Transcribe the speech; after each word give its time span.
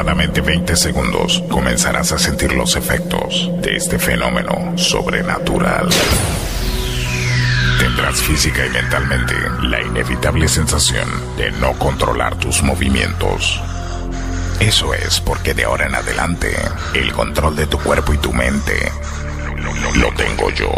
aproximadamente 0.00 0.40
20 0.40 0.76
segundos 0.76 1.44
comenzarás 1.50 2.10
a 2.12 2.18
sentir 2.18 2.54
los 2.54 2.74
efectos 2.74 3.50
de 3.60 3.76
este 3.76 3.98
fenómeno 3.98 4.72
sobrenatural. 4.78 5.90
Tendrás 7.78 8.22
física 8.22 8.64
y 8.64 8.70
mentalmente 8.70 9.34
la 9.62 9.82
inevitable 9.82 10.48
sensación 10.48 11.06
de 11.36 11.50
no 11.52 11.74
controlar 11.74 12.34
tus 12.36 12.62
movimientos. 12.62 13.60
Eso 14.58 14.94
es 14.94 15.20
porque 15.20 15.52
de 15.52 15.64
ahora 15.64 15.84
en 15.84 15.94
adelante 15.94 16.50
el 16.94 17.12
control 17.12 17.56
de 17.56 17.66
tu 17.66 17.78
cuerpo 17.78 18.14
y 18.14 18.18
tu 18.18 18.32
mente 18.32 18.90
lo 19.96 20.12
tengo 20.14 20.50
yo. 20.50 20.72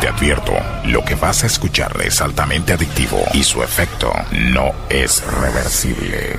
Te 0.00 0.08
advierto, 0.08 0.54
lo 0.86 1.04
que 1.04 1.14
vas 1.14 1.44
a 1.44 1.46
escuchar 1.46 1.94
es 2.02 2.20
altamente 2.20 2.72
adictivo 2.72 3.22
y 3.34 3.44
su 3.44 3.62
efecto 3.62 4.10
no 4.32 4.72
es 4.88 5.22
reversible. 5.22 6.38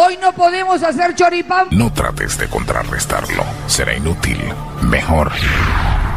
Hoy 0.00 0.16
no 0.22 0.32
podemos 0.32 0.80
hacer 0.84 1.16
choripán. 1.16 1.66
No 1.72 1.92
trates 1.92 2.38
de 2.38 2.46
contrarrestarlo, 2.46 3.42
será 3.66 3.96
inútil. 3.96 4.38
Mejor, 4.82 5.32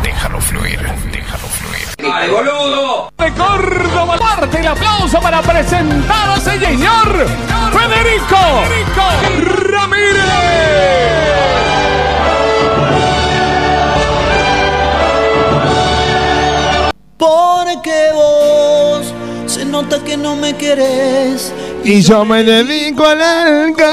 déjalo 0.03 0.39
fluir, 0.39 0.79
déjalo 1.11 1.47
fluir. 1.47 2.13
¡Ay, 2.13 2.29
boludo! 2.29 3.11
de 3.17 3.31
Córdoba. 3.31 4.17
Parte 4.19 4.59
el 4.59 4.67
aplauso 4.67 5.19
para 5.19 5.41
presentar 5.41 6.29
a 6.29 6.35
ese 6.35 6.59
señor 6.59 7.27
Federico, 7.71 8.37
Ramírez. 9.71 10.21
Porque 17.17 18.11
vos 18.13 19.11
se 19.47 19.65
nota 19.65 20.03
que 20.03 20.17
no 20.17 20.35
me 20.35 20.55
querés. 20.55 21.51
Y 21.83 22.01
yo 22.01 22.23
me 22.25 22.43
dedico 22.43 23.05
al 23.05 23.21
alca. 23.21 23.89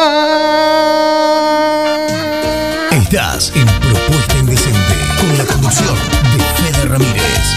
Estás 2.90 3.50
en 3.54 3.66
Propuesta 3.66 4.38
Indecente 4.38 4.94
con 5.18 5.38
la 5.38 5.44
conducción 5.44 5.94
de 6.36 6.44
Fede 6.72 6.84
Ramírez. 6.86 7.54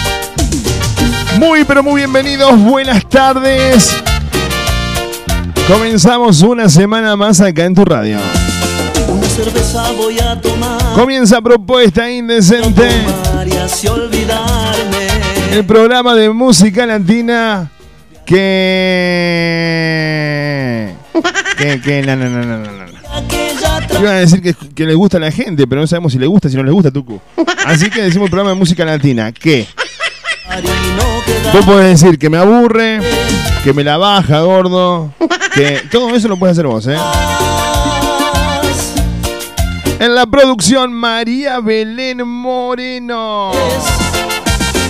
Muy 1.37 1.65
pero 1.65 1.83
muy 1.83 1.95
bienvenidos, 1.97 2.57
buenas 2.59 3.05
tardes. 3.09 3.93
Comenzamos 5.67 6.41
una 6.43 6.69
semana 6.69 7.17
más 7.17 7.41
acá 7.41 7.65
en 7.65 7.75
tu 7.75 7.83
radio. 7.83 8.17
Una 9.09 9.27
cerveza 9.27 9.91
voy 9.91 10.17
a 10.19 10.39
tomar. 10.39 10.93
Comienza 10.93 11.41
Propuesta 11.41 12.09
Indecente, 12.09 12.87
Tomar 13.27 13.47
y 13.47 13.57
así 13.57 13.87
olvidarme. 13.87 15.07
el 15.51 15.65
programa 15.65 16.15
de 16.15 16.29
música 16.29 16.85
latina 16.85 17.69
que... 18.31 18.39
Que, 21.57 21.81
que, 21.81 22.01
no, 22.01 22.15
no, 22.15 22.29
no, 22.29 22.43
no, 22.43 22.57
no, 22.57 22.71
Iban 23.99 24.13
a 24.13 24.19
decir 24.19 24.41
que, 24.41 24.53
que 24.53 24.85
le 24.85 24.95
gusta 24.95 25.17
a 25.17 25.19
la 25.19 25.31
gente, 25.31 25.67
pero 25.67 25.81
no 25.81 25.87
sabemos 25.87 26.13
si 26.13 26.17
le 26.17 26.25
gusta, 26.25 26.49
si 26.49 26.55
no 26.55 26.63
le 26.63 26.71
gusta, 26.71 26.89
Tucu. 26.89 27.21
Así 27.65 27.91
que 27.91 28.01
decimos 28.01 28.29
programa 28.29 28.51
de 28.51 28.55
música 28.55 28.83
latina, 28.83 29.31
queda 29.31 29.67
vos 31.53 31.65
podés 31.65 32.01
decir 32.01 32.17
que 32.17 32.29
me 32.29 32.37
aburre, 32.37 32.99
que 33.63 33.73
me 33.73 33.83
la 33.83 33.97
baja, 33.97 34.41
gordo, 34.41 35.13
que 35.53 35.81
todo 35.91 36.15
eso 36.15 36.27
lo 36.27 36.37
puedes 36.37 36.53
hacer 36.57 36.67
vos, 36.67 36.87
¿eh? 36.87 36.97
En 39.99 40.15
la 40.15 40.25
producción, 40.25 40.93
María 40.93 41.59
Belén 41.59 42.27
Moreno. 42.27 43.51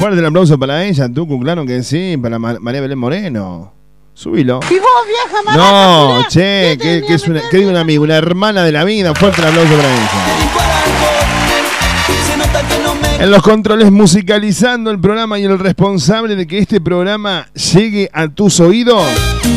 Fuerte 0.02 0.20
el 0.20 0.26
aplauso 0.26 0.58
para 0.58 0.84
ella, 0.84 1.08
Tucu, 1.14 1.40
claro 1.40 1.66
que 1.66 1.84
sí, 1.84 2.18
para 2.22 2.40
Ma- 2.40 2.58
María 2.60 2.82
Belén 2.82 2.98
Moreno. 2.98 3.72
Subilo. 4.14 4.60
Y 4.70 4.74
vos, 4.80 4.90
vieja 5.08 5.42
mala 5.46 5.58
No, 5.58 6.24
che, 6.28 6.78
¿qué 6.82 7.02
que, 7.02 7.08
que 7.08 7.14
es 7.14 7.28
una, 7.28 7.42
que 7.50 7.58
digo 7.58 7.70
una 7.70 7.80
amiga, 7.82 8.02
una 8.02 8.18
hermana 8.18 8.64
de 8.64 8.72
la 8.72 8.84
vida. 8.84 9.14
Fuerte 9.16 9.42
el 9.42 9.48
aplauso 9.48 9.70
para 9.76 9.88
ella. 9.90 10.10
Dedico 10.38 10.60
al 10.60 10.72
alcohol. 10.72 12.28
Se 12.28 12.38
nota 12.38 12.68
que 12.68 12.84
no 12.84 12.96
me 12.96 13.24
En 13.24 13.32
los 13.32 13.42
controles 13.42 13.92
musicalizando 13.92 14.92
el 14.92 15.00
programa 15.00 15.40
y 15.40 15.44
el 15.46 15.58
responsable 15.60 16.36
de 16.36 16.46
que 16.48 16.58
este 16.60 16.82
programa 16.82 17.48
llegue 17.54 18.10
a 18.12 18.28
tus 18.28 18.60
oídos, 18.60 19.04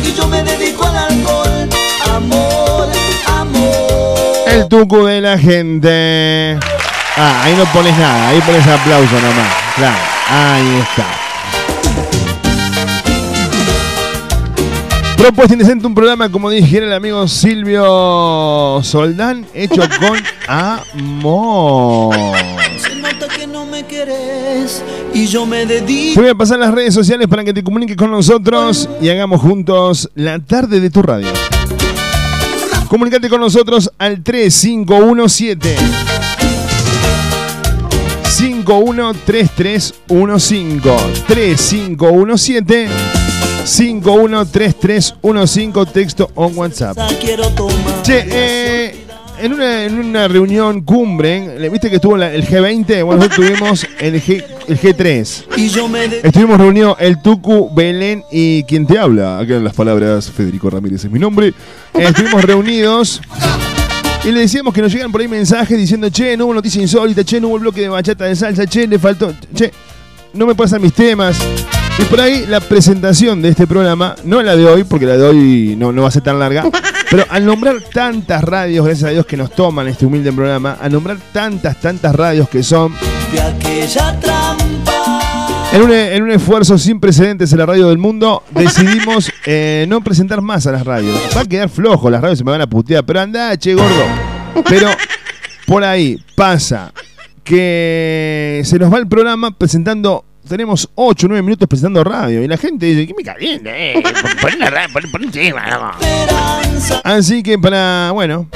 y 0.03 0.13
yo 0.15 0.27
me 0.27 0.41
dedico 0.43 0.85
al 0.85 0.95
alcohol. 0.97 1.69
Amor, 2.15 2.87
amor. 3.27 4.17
el 4.47 4.67
tucu 4.69 5.03
de 5.05 5.21
la 5.21 5.37
gente. 5.37 6.57
Ah, 7.17 7.41
ahí 7.43 7.55
no 7.57 7.65
pones 7.65 7.97
nada, 7.97 8.29
ahí 8.29 8.39
pones 8.41 8.65
aplauso 8.67 9.15
nomás. 9.15 9.53
Claro, 9.75 9.97
ahí 10.27 10.79
está. 10.81 11.05
Propuesta 15.17 15.53
Indecente, 15.53 15.87
un 15.87 15.95
programa, 15.95 16.29
como 16.29 16.49
dijera 16.49 16.85
el 16.85 16.93
amigo 16.93 17.27
Silvio 17.27 18.79
Soldán, 18.83 19.45
hecho 19.53 19.81
con 19.99 20.19
amor. 20.47 22.15
Se 22.77 22.95
nota 22.95 23.27
que 23.35 23.47
no 23.47 23.65
me 23.65 23.83
querés. 23.83 24.83
Y 25.13 25.27
yo 25.27 25.45
me 25.45 25.65
dedico. 25.65 26.15
Te 26.15 26.21
voy 26.21 26.29
a 26.29 26.35
pasar 26.35 26.59
las 26.59 26.73
redes 26.73 26.93
sociales 26.93 27.27
para 27.27 27.43
que 27.43 27.53
te 27.53 27.63
comuniques 27.63 27.97
con 27.97 28.11
nosotros 28.11 28.89
y 29.01 29.09
hagamos 29.09 29.41
juntos 29.41 30.11
la 30.15 30.39
tarde 30.39 30.79
de 30.79 30.89
tu 30.89 31.01
radio. 31.01 31.29
Comunicate 32.87 33.29
con 33.29 33.41
nosotros 33.41 33.91
al 33.97 34.21
3517 34.21 35.75
513315 38.35 41.23
3517 41.27 42.87
513315 43.65 45.85
texto 45.93 46.29
o 46.35 46.47
WhatsApp. 46.47 46.97
Che, 48.03 48.25
eh, 48.29 48.95
en, 49.41 49.53
una, 49.53 49.83
en 49.85 49.97
una 49.99 50.27
reunión 50.27 50.81
cumbre, 50.81 51.57
¿le 51.59 51.69
¿viste 51.69 51.89
que 51.89 51.95
estuvo 51.95 52.17
la- 52.17 52.31
el 52.33 52.45
G20? 52.45 53.03
Bueno, 53.05 53.23
nosotros 53.23 53.47
tuvimos 53.47 53.87
el, 53.99 54.21
G, 54.21 54.43
el 54.67 54.79
G3. 54.79 55.45
Y 55.57 55.69
yo 55.69 55.87
me 55.87 56.01
dedico. 56.07 56.27
Estuvimos 56.27 56.57
reunidos 56.59 56.97
el 56.99 57.21
Tucu, 57.21 57.73
Belén 57.73 58.23
y 58.31 58.63
quien 58.63 58.85
te 58.85 58.99
habla. 58.99 59.39
Acá 59.39 59.55
en 59.55 59.63
las 59.63 59.73
palabras, 59.73 60.29
Federico 60.29 60.69
Ramírez 60.69 61.05
es 61.05 61.11
mi 61.11 61.19
nombre. 61.19 61.47
Eh, 61.49 61.53
estuvimos 62.03 62.43
reunidos 62.43 63.21
y 64.25 64.31
le 64.31 64.39
decíamos 64.39 64.73
que 64.73 64.81
nos 64.81 64.91
llegan 64.91 65.11
por 65.11 65.21
ahí 65.21 65.27
mensajes 65.27 65.77
diciendo, 65.77 66.09
che, 66.09 66.35
no 66.35 66.45
hubo 66.45 66.55
noticia 66.55 66.81
insólita, 66.81 67.23
che, 67.23 67.39
no 67.39 67.49
hubo 67.49 67.57
el 67.57 67.61
bloque 67.61 67.81
de 67.81 67.89
bachata 67.89 68.25
de 68.25 68.35
salsa, 68.35 68.65
che, 68.65 68.87
le 68.87 68.97
faltó, 68.97 69.31
che, 69.53 69.71
no 70.33 70.47
me 70.47 70.55
pasan 70.55 70.81
mis 70.81 70.93
temas. 70.93 71.37
Y 71.99 72.03
por 72.05 72.19
ahí 72.19 72.45
la 72.47 72.59
presentación 72.59 73.41
de 73.41 73.49
este 73.49 73.67
programa, 73.67 74.15
no 74.23 74.41
la 74.41 74.55
de 74.55 74.65
hoy, 74.65 74.83
porque 74.83 75.05
la 75.05 75.15
de 75.15 75.23
hoy 75.23 75.75
no, 75.77 75.91
no 75.91 76.01
va 76.01 76.07
a 76.07 76.11
ser 76.11 76.23
tan 76.23 76.39
larga, 76.39 76.63
pero 77.11 77.23
al 77.29 77.45
nombrar 77.45 77.81
tantas 77.93 78.43
radios, 78.43 78.83
gracias 78.83 79.09
a 79.09 79.13
Dios 79.13 79.27
que 79.27 79.37
nos 79.37 79.51
toman 79.51 79.87
este 79.87 80.07
humilde 80.07 80.33
programa, 80.33 80.77
al 80.81 80.91
nombrar 80.91 81.17
tantas, 81.31 81.79
tantas 81.79 82.15
radios 82.15 82.49
que 82.49 82.63
son, 82.63 82.95
de 83.31 83.41
aquella 83.41 84.19
trampa. 84.19 84.94
En 85.75 85.81
un, 85.81 85.91
en 85.91 86.23
un 86.23 86.31
esfuerzo 86.31 86.77
sin 86.77 87.01
precedentes 87.01 87.51
en 87.51 87.59
la 87.59 87.65
radio 87.65 87.89
del 87.89 87.97
mundo, 87.97 88.43
decidimos 88.51 89.29
eh, 89.45 89.85
no 89.89 89.99
presentar 89.99 90.41
más 90.41 90.65
a 90.67 90.71
las 90.71 90.85
radios. 90.85 91.19
Va 91.35 91.41
a 91.41 91.45
quedar 91.45 91.67
flojo, 91.67 92.09
las 92.09 92.21
radios 92.21 92.37
se 92.37 92.45
me 92.45 92.51
van 92.51 92.61
a 92.61 92.67
putear, 92.67 93.05
pero 93.05 93.19
anda, 93.19 93.57
che, 93.57 93.73
gordo. 93.73 94.05
Pero 94.69 94.87
por 95.65 95.83
ahí 95.83 96.17
pasa 96.35 96.93
que 97.43 98.61
se 98.63 98.79
nos 98.79 98.91
va 98.93 98.99
el 98.99 99.07
programa 99.09 99.51
presentando. 99.51 100.23
Tenemos 100.47 100.87
8 100.95 101.25
o 101.25 101.29
9 101.29 101.41
minutos 101.41 101.67
presentando 101.67 102.03
radio 102.05 102.41
y 102.41 102.47
la 102.47 102.55
gente 102.55 102.85
dice, 102.85 103.05
¿qué 103.07 103.13
me 103.17 103.23
calienta? 103.23 103.71
Eh? 103.75 103.95
Pon 104.01 104.51
pon- 104.93 105.11
pon 105.11 105.25
un 105.25 105.31
tema, 105.31 105.65
no". 105.67 105.91
Esperanza 105.99 107.01
Así 107.03 107.43
que 107.43 107.57
para, 107.59 108.11
bueno, 108.13 108.47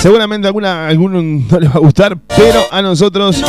seguramente 0.00 0.46
alguna, 0.46 0.86
a 0.86 0.88
alguno 0.88 1.22
no 1.22 1.60
les 1.60 1.70
va 1.70 1.74
a 1.74 1.78
gustar, 1.78 2.18
pero 2.36 2.64
a 2.70 2.82
nosotros 2.82 3.42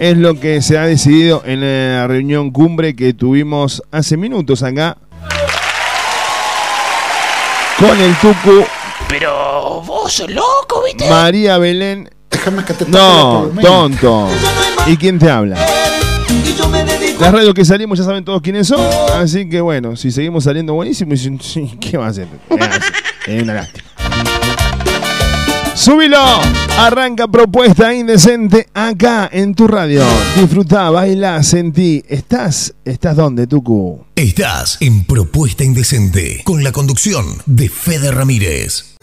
es 0.00 0.16
lo 0.16 0.38
que 0.38 0.62
se 0.62 0.78
ha 0.78 0.84
decidido 0.84 1.42
en 1.44 1.60
la 1.60 2.06
reunión 2.06 2.50
cumbre 2.50 2.94
que 2.94 3.12
tuvimos 3.14 3.82
hace 3.90 4.16
minutos 4.16 4.62
acá. 4.62 4.96
Con 7.78 8.00
el 8.00 8.12
Tucu, 8.16 8.64
Pero 9.08 9.82
vos 9.86 10.12
sos 10.12 10.28
loco, 10.30 10.82
¿viste? 10.84 11.08
María 11.08 11.58
Belén. 11.58 12.10
Déjame 12.28 12.64
que 12.64 12.74
te 12.74 12.84
toque 12.84 12.90
No, 12.98 13.50
tonto. 13.62 14.28
¿Y 14.86 14.96
quién 14.96 15.18
te 15.18 15.30
habla? 15.30 15.56
Y 16.28 16.54
yo 16.54 16.68
me 16.68 16.82
dedico. 16.84 17.22
Las 17.22 17.32
radios 17.32 17.54
que 17.54 17.64
salimos 17.64 17.98
ya 17.98 18.04
saben 18.04 18.24
todos 18.24 18.42
quiénes 18.42 18.66
son. 18.66 18.80
Así 19.14 19.48
que 19.48 19.60
bueno, 19.60 19.94
si 19.94 20.10
seguimos 20.10 20.44
saliendo 20.44 20.74
buenísimo, 20.74 21.14
¿qué 21.80 21.96
va 21.96 22.06
a 22.06 22.08
hacer? 22.08 22.26
Es 23.26 23.42
una 23.42 23.52
lástima. 23.52 23.87
¡Súbilo! 25.78 26.18
Arranca 26.76 27.28
propuesta 27.28 27.94
indecente 27.94 28.66
acá 28.74 29.28
en 29.30 29.54
tu 29.54 29.68
radio. 29.68 30.02
Disfruta, 30.34 30.90
baila, 30.90 31.40
sentí. 31.44 32.02
¿Estás? 32.08 32.74
¿Estás 32.84 33.14
dónde, 33.14 33.46
Tucu? 33.46 34.04
Estás 34.16 34.78
en 34.80 35.04
Propuesta 35.04 35.62
Indecente 35.62 36.42
con 36.42 36.64
la 36.64 36.72
conducción 36.72 37.26
de 37.46 37.68
Fede 37.68 38.10
Ramírez. 38.10 38.96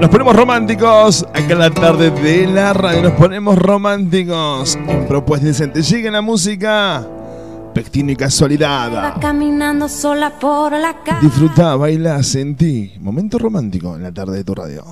Nos 0.00 0.08
ponemos 0.08 0.36
románticos 0.36 1.26
acá 1.34 1.52
en 1.52 1.58
la 1.58 1.70
tarde 1.70 2.12
de 2.12 2.46
la 2.46 2.74
radio. 2.74 3.02
Nos 3.02 3.14
ponemos 3.14 3.58
románticos 3.58 4.78
en 4.86 5.08
propuesta 5.08 5.48
indecente. 5.48 5.82
Llega 5.82 6.12
la 6.12 6.22
música 6.22 7.08
Pectino 7.74 8.12
y 8.12 8.16
casualidad. 8.16 8.94
Va 8.94 9.18
caminando 9.18 9.88
sola 9.88 10.38
por 10.38 10.70
la 10.78 11.02
calle. 11.02 11.26
Disfruta, 11.26 11.74
baila, 11.74 12.22
sentí. 12.22 12.92
Momento 13.00 13.36
romántico 13.36 13.96
en 13.96 14.04
la 14.04 14.12
tarde 14.12 14.36
de 14.36 14.44
tu 14.44 14.54
radio. 14.54 14.84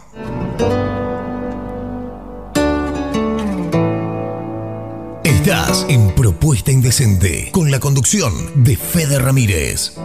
En 5.51 6.15
Propuesta 6.15 6.71
Indecente 6.71 7.49
con 7.53 7.71
la 7.71 7.81
conducción 7.81 8.63
de 8.63 8.77
Fede 8.77 9.19
Ramírez. 9.19 9.97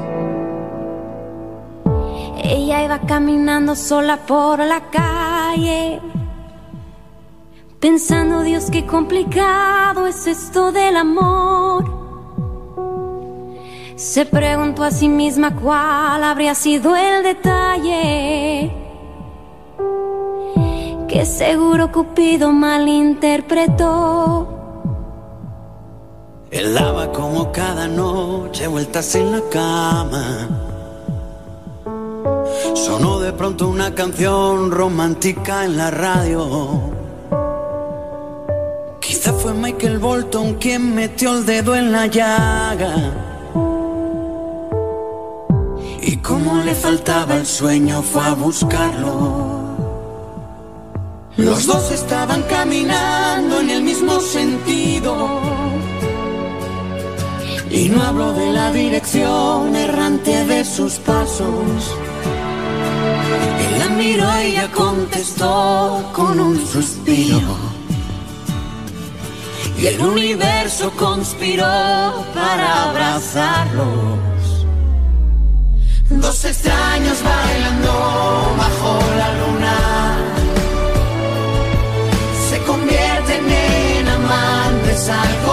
Ella 2.42 2.86
iba 2.86 3.02
caminando 3.02 3.76
sola 3.76 4.26
por 4.26 4.60
la 4.60 4.90
calle. 4.90 6.00
Pensando, 7.78 8.44
Dios, 8.44 8.70
qué 8.72 8.86
complicado 8.86 10.08
es 10.08 10.28
esto 10.28 10.72
del 10.72 10.96
amor. 10.96 11.92
Se 13.98 14.26
preguntó 14.26 14.86
a 14.86 14.92
sí 14.92 15.10
misma 15.10 15.58
cuál 15.58 16.24
habría 16.24 16.56
sido 16.56 16.96
el 16.96 17.22
detalle. 17.22 18.72
Que 21.10 21.26
seguro 21.26 21.92
Cupido 21.92 22.54
malinterpretó. 22.54 24.53
Él 26.54 26.78
como 27.12 27.52
cada 27.52 27.88
noche 27.88 28.68
vueltas 28.68 29.16
en 29.16 29.32
la 29.32 29.42
cama. 29.50 30.50
Sonó 32.76 33.20
de 33.20 33.34
pronto 33.34 33.68
una 33.68 33.96
canción 33.96 34.70
romántica 34.70 35.66
en 35.66 35.78
la 35.78 35.90
radio. 35.90 36.80
Quizá 39.00 39.34
fue 39.34 39.56
Michael 39.56 39.98
Bolton 39.98 40.54
quien 40.56 40.94
metió 40.94 41.40
el 41.40 41.44
dedo 41.44 41.74
en 41.74 41.92
la 41.92 42.06
llaga. 42.06 42.96
Y 46.04 46.18
como 46.18 46.62
le 46.64 46.76
faltaba 46.76 47.36
el 47.36 47.48
sueño 47.48 48.04
fue 48.04 48.22
a 48.22 48.36
buscarlo. 48.36 49.64
Los 51.36 51.66
dos 51.66 51.90
estaban 51.92 52.44
caminando 52.44 53.60
en 53.60 53.72
el 53.72 53.82
mismo 53.82 54.20
sentido. 54.20 55.42
Y 57.74 57.90
no 57.90 58.04
hablo 58.04 58.34
de 58.34 58.52
la 58.52 58.72
dirección 58.72 59.76
errante 59.76 60.46
de 60.46 60.64
sus 60.64 60.94
pasos. 61.00 61.98
Él 63.66 63.80
la 63.80 63.90
miró 63.90 64.28
y 64.42 64.46
ella 64.52 64.72
contestó 64.72 66.08
con 66.14 66.40
un 66.40 66.68
suspiro. 66.68 67.58
Y 69.80 69.88
el 69.88 70.00
universo 70.00 70.92
conspiró 70.92 71.66
para 72.36 72.90
abrazarlos. 72.90 74.20
Dos 76.12 76.46
extraños 76.46 77.18
bailando 77.24 78.54
bajo 78.56 79.00
la 79.18 79.30
luna. 79.40 79.78
Se 82.50 82.60
convierten 82.70 83.52
en 83.52 84.08
amantes 84.08 85.10
al 85.10 85.53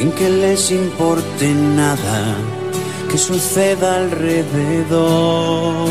Sin 0.00 0.10
que 0.12 0.28
les 0.30 0.70
importe 0.70 1.46
nada 1.52 2.18
que 3.10 3.18
suceda 3.18 3.96
alrededor. 3.96 5.88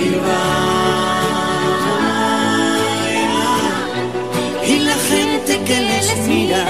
Y 0.00 0.04
bailan 0.26 0.54
y 4.72 4.74
la 4.88 4.96
gente 5.10 5.52
que 5.66 5.76
les 5.90 6.06
mira 6.26 6.64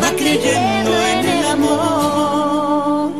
va 0.00 0.10
creyendo 0.20 0.90
en 1.12 1.20
el 1.34 1.42
amor. 1.56 3.10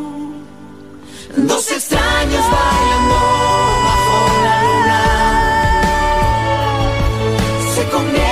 Dos 1.51 1.65
extraños 1.77 2.45
bailando 2.55 3.19
bajo 3.87 4.17
la 4.45 4.55
luna 4.65 5.01
se 7.75 7.83
convierten 7.95 8.26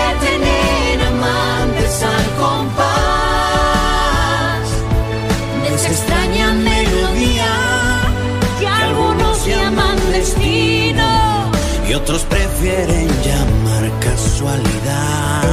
prefieren 12.65 13.07
llamar 13.23 13.85
casualidad. 13.99 15.43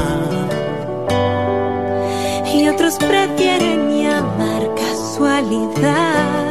Y 2.54 2.66
otros 2.68 2.94
prefieren 2.94 4.02
llamar 4.02 4.74
casualidad. 4.74 6.48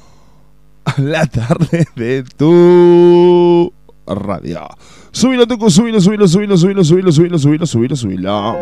la 0.97 1.25
tarde 1.25 1.87
de 1.95 2.23
tu 2.23 3.71
radio. 4.07 4.67
Subilo, 5.11 5.47
Tucu, 5.47 5.69
subilo, 5.69 5.99
subilo, 6.01 6.27
subilo, 6.27 6.57
subilo, 6.57 6.83
subilo, 6.83 7.11
subilo, 7.11 7.37
subilo, 7.37 7.65
subilo, 7.65 7.95
subilo. 7.95 8.57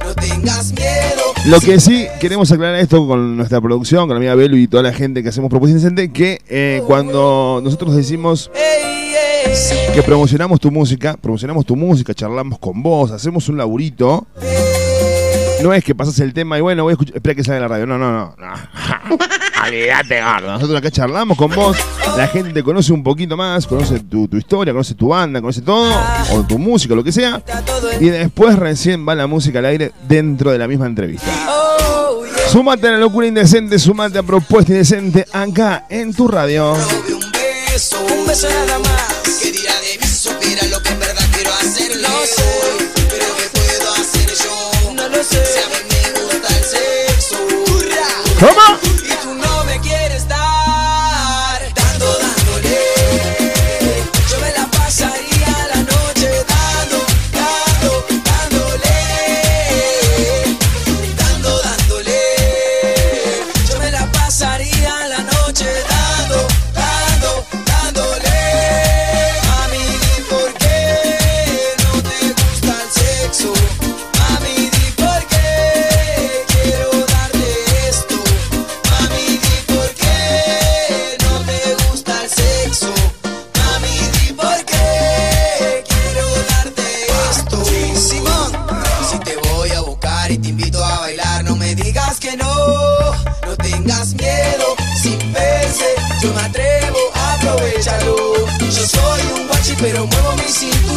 No 0.04 0.14
tengas 0.16 0.72
miedo. 0.74 1.22
Lo 1.46 1.60
que 1.60 1.80
sí 1.80 2.08
queremos 2.20 2.52
aclarar 2.52 2.80
esto 2.80 3.08
con 3.08 3.38
nuestra 3.38 3.62
producción, 3.62 4.08
con 4.08 4.16
la 4.16 4.18
amiga 4.18 4.34
Belu 4.34 4.58
y 4.58 4.68
toda 4.68 4.82
la 4.82 4.92
gente 4.94 5.22
que 5.22 5.30
hacemos 5.30 5.52
Propuesta 5.52 5.78
Indecente, 5.78 6.12
que 6.12 6.42
eh, 6.50 6.82
cuando 6.88 7.62
nosotros 7.64 7.96
decimos 7.96 8.50
que 9.94 10.02
promocionamos 10.02 10.60
tu 10.60 10.72
música, 10.72 11.16
promocionamos 11.22 11.64
tu 11.64 11.76
música, 11.76 12.16
charlamos 12.16 12.58
con 12.58 12.82
vos, 12.82 13.12
hacemos 13.12 13.48
un 13.48 13.58
laburito, 13.58 14.26
no 15.62 15.74
es 15.74 15.84
que 15.84 15.96
pasas 15.96 16.20
el 16.20 16.34
tema 16.34 16.58
y 16.58 16.62
bueno, 16.62 16.84
voy 16.84 16.92
a 16.92 16.94
escuchar, 16.94 17.16
espera 17.16 17.36
que 17.36 17.44
salga 17.44 17.62
la 17.62 17.68
radio, 17.68 17.86
no, 17.86 17.98
no, 17.98 18.12
no, 18.12 18.36
no. 18.38 19.18
Olvídate, 19.66 20.22
gordo. 20.22 20.52
Nosotros 20.52 20.78
acá 20.78 20.92
charlamos 20.92 21.38
con 21.38 21.52
vos, 21.52 21.78
la 22.18 22.28
gente 22.28 22.54
te 22.54 22.64
conoce 22.64 22.94
un 22.94 23.04
poquito 23.04 23.36
más, 23.36 23.66
conoce 23.66 24.00
tu, 24.00 24.28
tu 24.28 24.38
historia, 24.38 24.74
conoce 24.74 24.94
tu 24.94 25.08
banda, 25.08 25.42
conoce 25.42 25.62
todo, 25.62 25.92
o 26.32 26.44
tu 26.44 26.60
música, 26.60 26.94
lo 26.94 27.04
que 27.04 27.12
sea, 27.12 27.42
y 28.00 28.10
después 28.10 28.58
recién 28.58 29.08
va 29.08 29.16
la 29.16 29.28
música 29.28 29.60
al 29.60 29.66
aire 29.66 29.92
dentro 30.08 30.52
de 30.52 30.60
la 30.60 30.68
misma 30.68 30.86
entrevista. 30.86 31.32
Sumate 32.52 32.88
a 32.88 32.92
la 32.92 32.98
locura 33.00 33.28
indecente, 33.28 33.80
sumate 33.80 34.20
a 34.20 34.24
propuesta 34.24 34.72
indecente 34.72 35.26
acá 35.34 35.88
en 35.90 36.14
tu 36.14 36.28
radio. 36.28 36.74
Un 36.74 37.32
beso. 37.32 37.98
Un 38.02 38.28
beso 38.28 38.48
nada 38.48 38.80
más. 38.80 39.40
Que 39.42 39.52
dirá 39.52 39.74
de 39.82 39.98
mí 40.00 40.08
supiera 40.08 40.64
lo 40.68 40.82
que 40.82 40.90
en 40.90 41.00
verdad 41.00 41.26
quiero 41.34 41.52
hacer. 41.54 42.85
¡Hurra! 48.46 48.80
¿Cómo? 49.24 49.55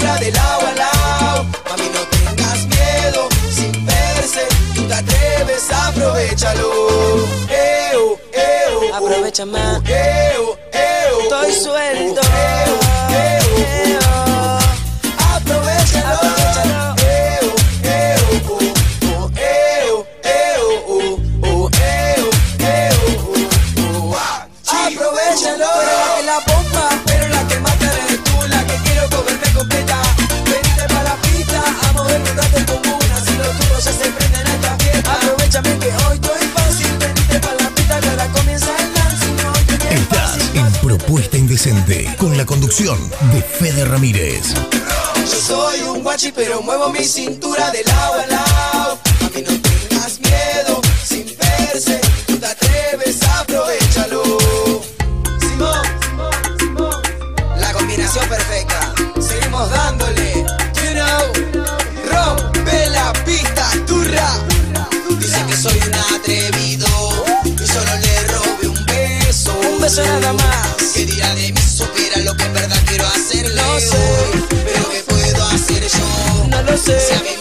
Mi 0.08 0.16
cintura 0.16 0.18
de 0.18 0.30
lado 0.32 0.66
a 0.66 0.72
lado. 0.74 1.44
Mami, 1.68 1.88
no 1.94 2.00
tengas 2.10 2.66
miedo, 2.66 3.28
sin 3.54 3.86
verse, 3.86 4.46
tú 4.74 4.82
te 4.86 4.94
atreves, 4.94 5.70
aprovechalo. 5.70 6.70
Eo, 7.50 8.18
eo, 8.32 8.94
aprovecha 8.94 9.44
más. 9.46 9.82
Eo, 9.84 10.58
eo, 10.72 11.20
estoy 11.22 11.52
suelto. 11.52 12.20
Eo, 12.20 12.74
eo, 12.74 12.87
Indecente 41.68 42.16
con 42.16 42.34
la 42.36 42.46
conducción 42.46 42.98
de 43.30 43.42
Fede 43.42 43.84
Ramírez. 43.84 44.54
Yo 45.16 45.26
soy 45.26 45.80
un 45.82 46.02
guachi, 46.02 46.32
pero 46.32 46.62
muevo 46.62 46.88
mi 46.88 47.04
cintura 47.04 47.70
de 47.70 47.84
lado 47.84 48.14
a 48.14 48.26
lado. 48.26 49.07
Yo? 76.88 77.37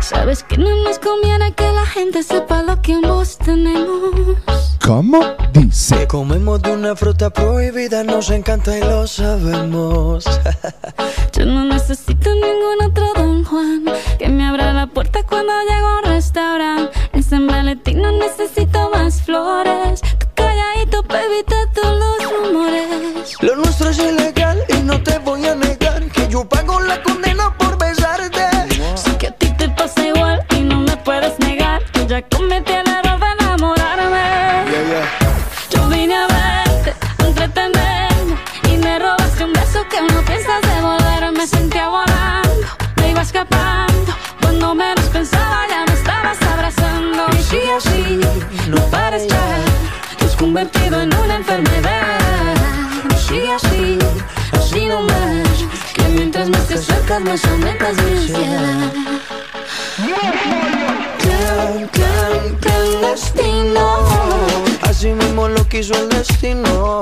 Sabes 0.00 0.42
que 0.44 0.56
no 0.56 0.75
nos 0.85 0.99
conviene 0.99 1.52
que 1.52 1.71
la 1.71 1.85
gente 1.85 2.23
sepa 2.23 2.62
lo 2.62 2.80
que 2.80 2.94
ambos 2.94 3.37
tenemos. 3.37 4.62
¿Cómo 4.85 5.21
dice? 5.53 6.09
Comemos 6.09 6.61
de 6.61 6.73
una 6.73 6.97
fruta 6.97 7.31
prohibida, 7.31 8.03
nos 8.03 8.31
encanta 8.31 8.77
y 8.77 8.81
lo 8.81 9.07
sabemos. 9.07 10.25
Yo 11.33 11.47
no 11.47 11.65
necesito 11.65 12.31
ningún 12.35 12.91
otro 12.91 13.12
Don 13.15 13.45
Juan 13.45 13.85
que 14.19 14.29
me 14.29 14.45
abra 14.45 14.73
la 14.73 14.89
puerta 14.89 15.23
cuando 15.23 15.53
llego 15.69 15.87
a 15.87 15.99
un 15.99 16.05
restaurante. 16.05 16.99
En 17.12 17.23
San 17.23 17.47
Valentín 17.47 18.03
no 18.03 18.11
necesito 18.11 18.91
más 18.91 19.23
flores. 19.23 20.01
Tú 20.19 20.27
calladito 20.35 20.99
evitar 20.99 21.73
todos 21.75 22.21
los 22.21 22.33
rumores. 22.33 23.37
Lo 23.41 23.57
nuestro 23.57 23.91
es 23.91 23.99
ilegal 23.99 24.22
Así 64.82 65.08
mismo 65.08 65.49
lo 65.49 65.66
quiso 65.68 65.94
el 65.94 66.08
destino. 66.11 67.00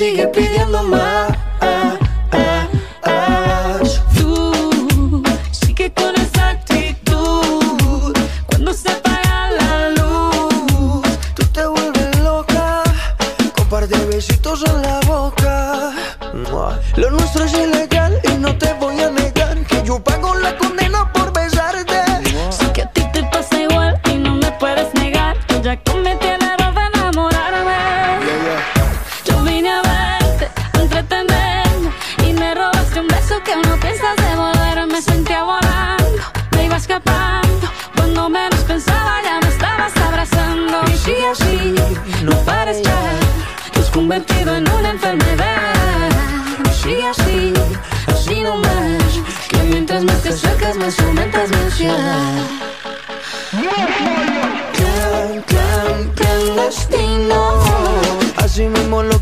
Cuerpo 0.00 0.22
aquí 0.22 0.40
sigue 0.40 0.49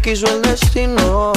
quiso 0.08 0.26
el 0.26 0.40
destino. 0.40 1.32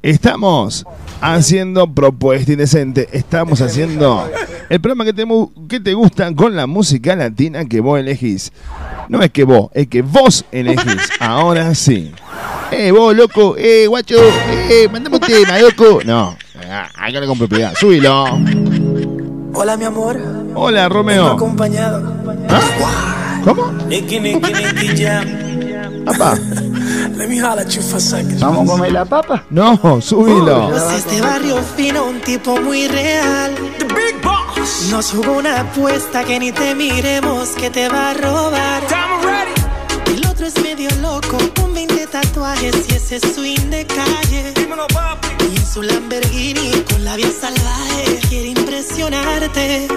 Estamos 0.00 0.86
haciendo 1.20 1.92
propuesta 1.92 2.52
indecente. 2.52 3.06
Estamos 3.12 3.60
haciendo 3.60 4.26
el 4.70 4.80
programa 4.80 5.04
que 5.04 5.12
te, 5.12 5.26
mu- 5.26 5.50
que 5.68 5.78
te 5.78 5.92
gusta 5.92 6.34
con 6.34 6.56
la 6.56 6.66
música 6.66 7.14
latina 7.14 7.66
que 7.66 7.80
vos 7.80 8.00
elegís. 8.00 8.50
No 9.10 9.20
es 9.22 9.30
que 9.30 9.44
vos, 9.44 9.68
es 9.74 9.86
que 9.88 10.00
vos 10.00 10.46
elegís. 10.52 10.96
Ahora 11.20 11.74
sí. 11.74 12.12
Eh, 12.72 12.92
vos, 12.92 13.14
loco, 13.14 13.56
eh, 13.58 13.86
guacho, 13.88 14.16
eh, 14.70 14.88
mandame 14.90 15.16
un 15.16 15.20
tema, 15.22 15.58
loco. 15.58 16.00
No, 16.06 16.34
ah, 16.66 16.88
hágale 16.96 17.26
con 17.26 17.36
propiedad. 17.36 17.74
Súbilo. 17.78 18.24
Hola, 19.52 19.76
mi 19.76 19.84
amor. 19.84 20.39
Hola, 20.54 20.88
Romeo. 20.88 21.26
acompañado. 21.28 22.02
¿Ah? 22.48 23.40
¿Cómo? 23.44 23.72
Second. 28.00 28.40
¿Vamos 28.40 28.68
a 28.68 28.72
comer 28.72 28.92
la 28.92 29.04
papa? 29.04 29.44
No, 29.50 30.00
súbilo. 30.00 30.70
Vos 30.70 30.92
este 30.92 31.20
barrio 31.20 31.56
fino, 31.76 32.04
un 32.04 32.20
tipo 32.20 32.60
muy 32.60 32.88
real. 32.88 33.54
The 33.78 33.84
Big 33.84 34.22
Boss. 34.22 34.88
Nos 34.90 35.10
jugó 35.12 35.38
una 35.38 35.60
apuesta 35.60 36.24
que 36.24 36.38
ni 36.38 36.52
te 36.52 36.74
miremos 36.74 37.50
que 37.50 37.70
te 37.70 37.88
va 37.88 38.10
a 38.10 38.14
robar. 38.14 38.82
ready. 39.22 40.16
El 40.16 40.26
otro 40.26 40.46
es 40.46 40.60
medio 40.62 40.90
loco, 41.00 41.38
con 41.60 41.72
20 41.74 42.06
tatuajes 42.06 42.74
y 42.88 42.94
ese 42.94 43.20
swing 43.20 43.70
de 43.70 43.86
calle. 43.86 44.54
Y 45.52 45.56
en 45.56 45.66
su 45.66 45.82
Lamborghini 45.82 46.82
con 46.90 47.04
la 47.04 47.16
vía 47.16 47.30
salvaje 47.30 48.20
quiere 48.28 48.48
impresionarte. 48.48 49.88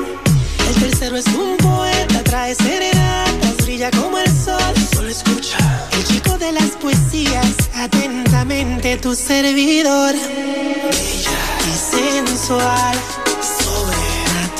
El 0.69 0.76
tercero 0.76 1.17
es 1.17 1.28
un 1.28 1.58
poeta, 1.58 2.23
trae 2.23 2.56
serenatas, 2.56 3.58
brilla 3.63 3.91
como 3.91 4.17
el 4.17 4.28
sol. 4.28 4.73
Solo 4.93 5.10
escucha. 5.10 5.58
El 5.91 6.04
chico 6.06 6.38
de 6.38 6.52
las 6.52 6.71
poesías, 6.82 7.69
atentamente 7.76 8.97
tu 8.97 9.15
servidor. 9.15 10.13
Bella 10.13 11.39
y 11.67 11.76
sensual, 11.95 12.97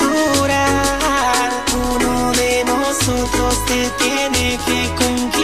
sobrenatural. 0.04 1.52
Uno 1.94 2.32
de 2.32 2.64
nosotros 2.64 3.64
te 3.66 3.90
tiene 4.02 4.58
que 4.66 4.88
conquistar. 4.96 5.43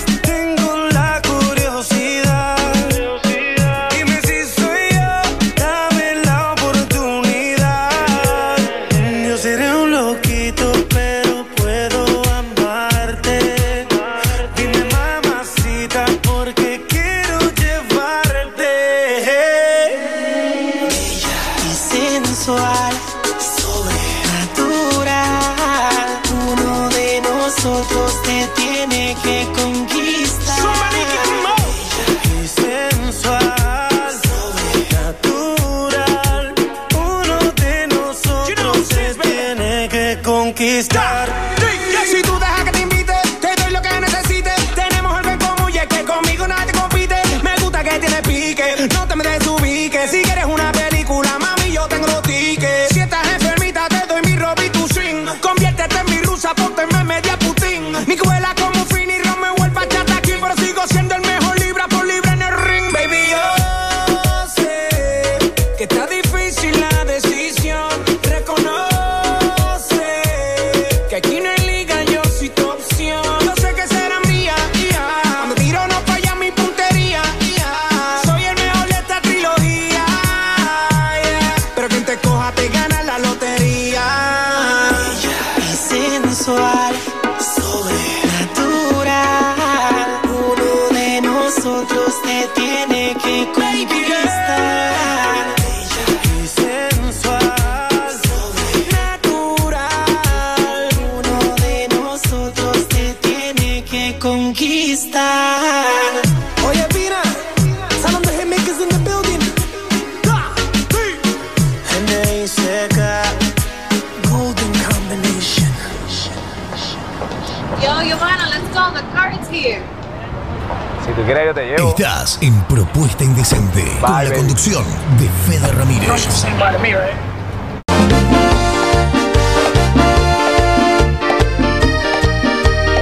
En 122.41 122.59
Propuesta 122.63 123.23
Indecente 123.23 123.83
con 124.01 124.11
la 124.11 124.33
conducción 124.33 124.83
de 125.19 125.29
Fede 125.45 125.71
Ramírez. 125.71 126.09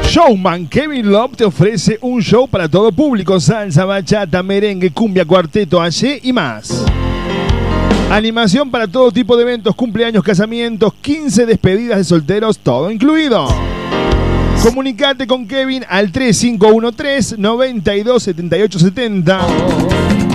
Showman 0.03 0.67
Kevin 0.67 1.09
Love 1.09 1.37
te 1.37 1.45
ofrece 1.45 1.97
un 2.01 2.21
show 2.21 2.49
para 2.49 2.67
todo 2.67 2.91
público: 2.91 3.39
salsa, 3.39 3.85
bachata, 3.85 4.43
merengue, 4.43 4.91
cumbia, 4.91 5.23
cuarteto, 5.23 5.81
allí 5.81 6.19
y 6.23 6.33
más. 6.33 6.85
Animación 8.11 8.69
para 8.69 8.87
todo 8.87 9.11
tipo 9.11 9.37
de 9.37 9.43
eventos, 9.43 9.73
cumpleaños, 9.73 10.23
casamientos, 10.23 10.93
15 10.95 11.45
despedidas 11.45 11.99
de 11.99 12.03
solteros, 12.03 12.59
todo 12.59 12.91
incluido. 12.91 13.47
Comunicate 14.61 15.25
con 15.25 15.47
Kevin 15.47 15.85
al 15.87 16.11
3513 16.11 17.37
927870 17.37 19.39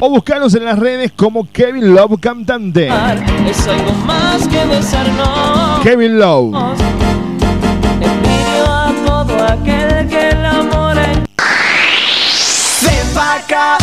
o 0.01 0.09
buscanos 0.09 0.55
en 0.55 0.65
las 0.65 0.79
redes 0.79 1.13
como 1.13 1.47
Kevin 1.53 1.95
Love 1.95 2.19
Cantante. 2.21 2.89
Es 3.49 3.69
algo 3.69 3.93
más 4.07 4.49
que 4.49 4.65
besarnos. 4.65 5.81
Kevin 5.83 6.19
Love. 6.19 6.55
Envidio 8.01 8.65
a 8.67 8.95
todo 9.05 9.45
aquel 9.45 10.09
que 10.09 10.31
el 10.31 10.47
amor 10.47 10.97
Ven 10.97 11.23
pa' 13.15 13.35
acá, 13.37 13.77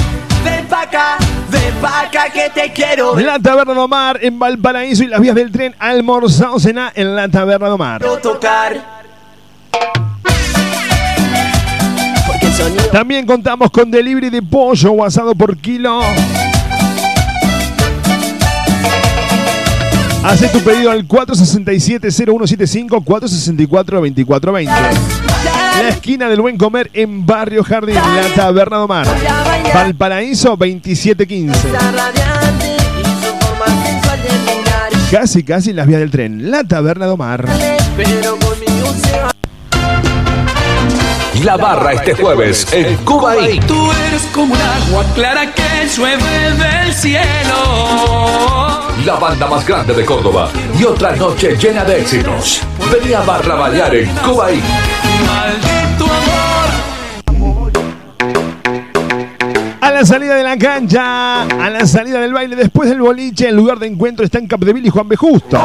ven 0.44 0.66
pa' 0.68 0.82
acá, 0.82 1.18
ven 1.52 1.74
pa' 1.82 2.02
acá 2.02 2.30
que 2.32 2.50
te 2.50 2.74
quiero. 2.74 3.16
La 3.20 3.38
Taberna 3.40 3.74
de 3.74 3.80
Omar 3.80 4.18
en 4.22 4.40
Valparaíso 4.40 5.04
y 5.04 5.08
las 5.08 5.22
vías 5.22 5.36
del 5.36 5.52
tren 5.52 5.76
almorzado 5.78 6.60
cena 6.60 6.92
en 6.96 7.16
la 7.16 7.30
Taberna 7.30 7.68
de 7.68 7.74
Omar. 7.74 8.02
tocar. 8.22 9.01
También 12.92 13.26
contamos 13.26 13.72
con 13.72 13.90
delivery 13.90 14.30
de 14.30 14.42
pollo 14.42 14.92
o 14.92 15.04
asado 15.04 15.34
por 15.36 15.58
kilo. 15.58 16.02
Hace 20.24 20.48
tu 20.50 20.60
pedido 20.60 20.92
al 20.92 21.08
467-0175 21.08 23.04
464-2420. 23.04 24.66
La 25.82 25.90
esquina 25.90 26.30
del 26.30 26.42
buen 26.42 26.58
comer 26.58 26.92
en 26.94 27.26
Barrio 27.26 27.64
Jardín, 27.64 27.96
la 27.96 28.28
Taberna 28.36 28.78
de 28.78 28.84
Omar. 28.84 29.08
Valparaíso 29.74 30.50
2715. 30.50 31.70
radiante 31.72 32.76
y 33.00 33.04
su 33.26 33.34
forma 33.40 33.66
sensual 33.84 34.22
de 34.22 34.30
mirar. 34.54 34.92
Casi, 35.10 35.44
casi 35.44 35.72
en 35.72 35.78
las 35.78 35.88
vías 35.88 36.02
del 36.02 36.12
tren, 36.12 36.52
la 36.52 36.64
Taberna 36.66 37.08
de 37.08 37.12
Omar. 37.12 37.48
Pero 37.98 38.38
se 39.02 39.20
va. 39.20 39.31
La 41.44 41.58
barra 41.58 41.94
este 41.94 42.14
jueves 42.14 42.68
en 42.72 42.96
Cuba 42.98 43.38
y 43.38 43.60
Tú 43.62 43.92
eres 44.08 44.22
como 44.34 44.54
un 44.54 44.62
agua 44.62 45.04
clara 45.16 45.52
que 45.54 45.88
llueve 45.96 46.52
del 46.52 46.94
cielo. 46.94 47.24
la 49.06 49.16
banda 49.16 49.48
más 49.48 49.66
grande 49.66 49.94
de 49.94 50.06
Córdoba 50.06 50.50
y 50.80 50.84
otra 50.84 51.16
noche 51.16 51.56
llena 51.58 51.84
de 51.84 52.02
éxitos. 52.02 52.62
Vení 52.92 53.14
a 53.14 53.22
Barra 53.22 53.56
Bailar 53.56 53.96
en 53.96 54.10
Cubaí. 54.18 54.62
A 59.82 59.92
la 59.92 60.06
salida 60.06 60.36
de 60.36 60.44
la 60.44 60.58
cancha, 60.58 61.44
a 61.44 61.70
la 61.70 61.86
salida 61.88 62.20
del 62.20 62.34
baile, 62.34 62.56
después 62.56 62.90
del 62.90 63.02
boliche, 63.02 63.50
el 63.50 63.56
lugar 63.56 63.80
de 63.80 63.88
encuentro 63.88 64.24
está 64.24 64.38
en 64.38 64.48
Capdeville 64.48 64.88
y 64.88 64.90
Juan 64.92 65.08
B. 65.08 65.16
Justo. 65.16 65.60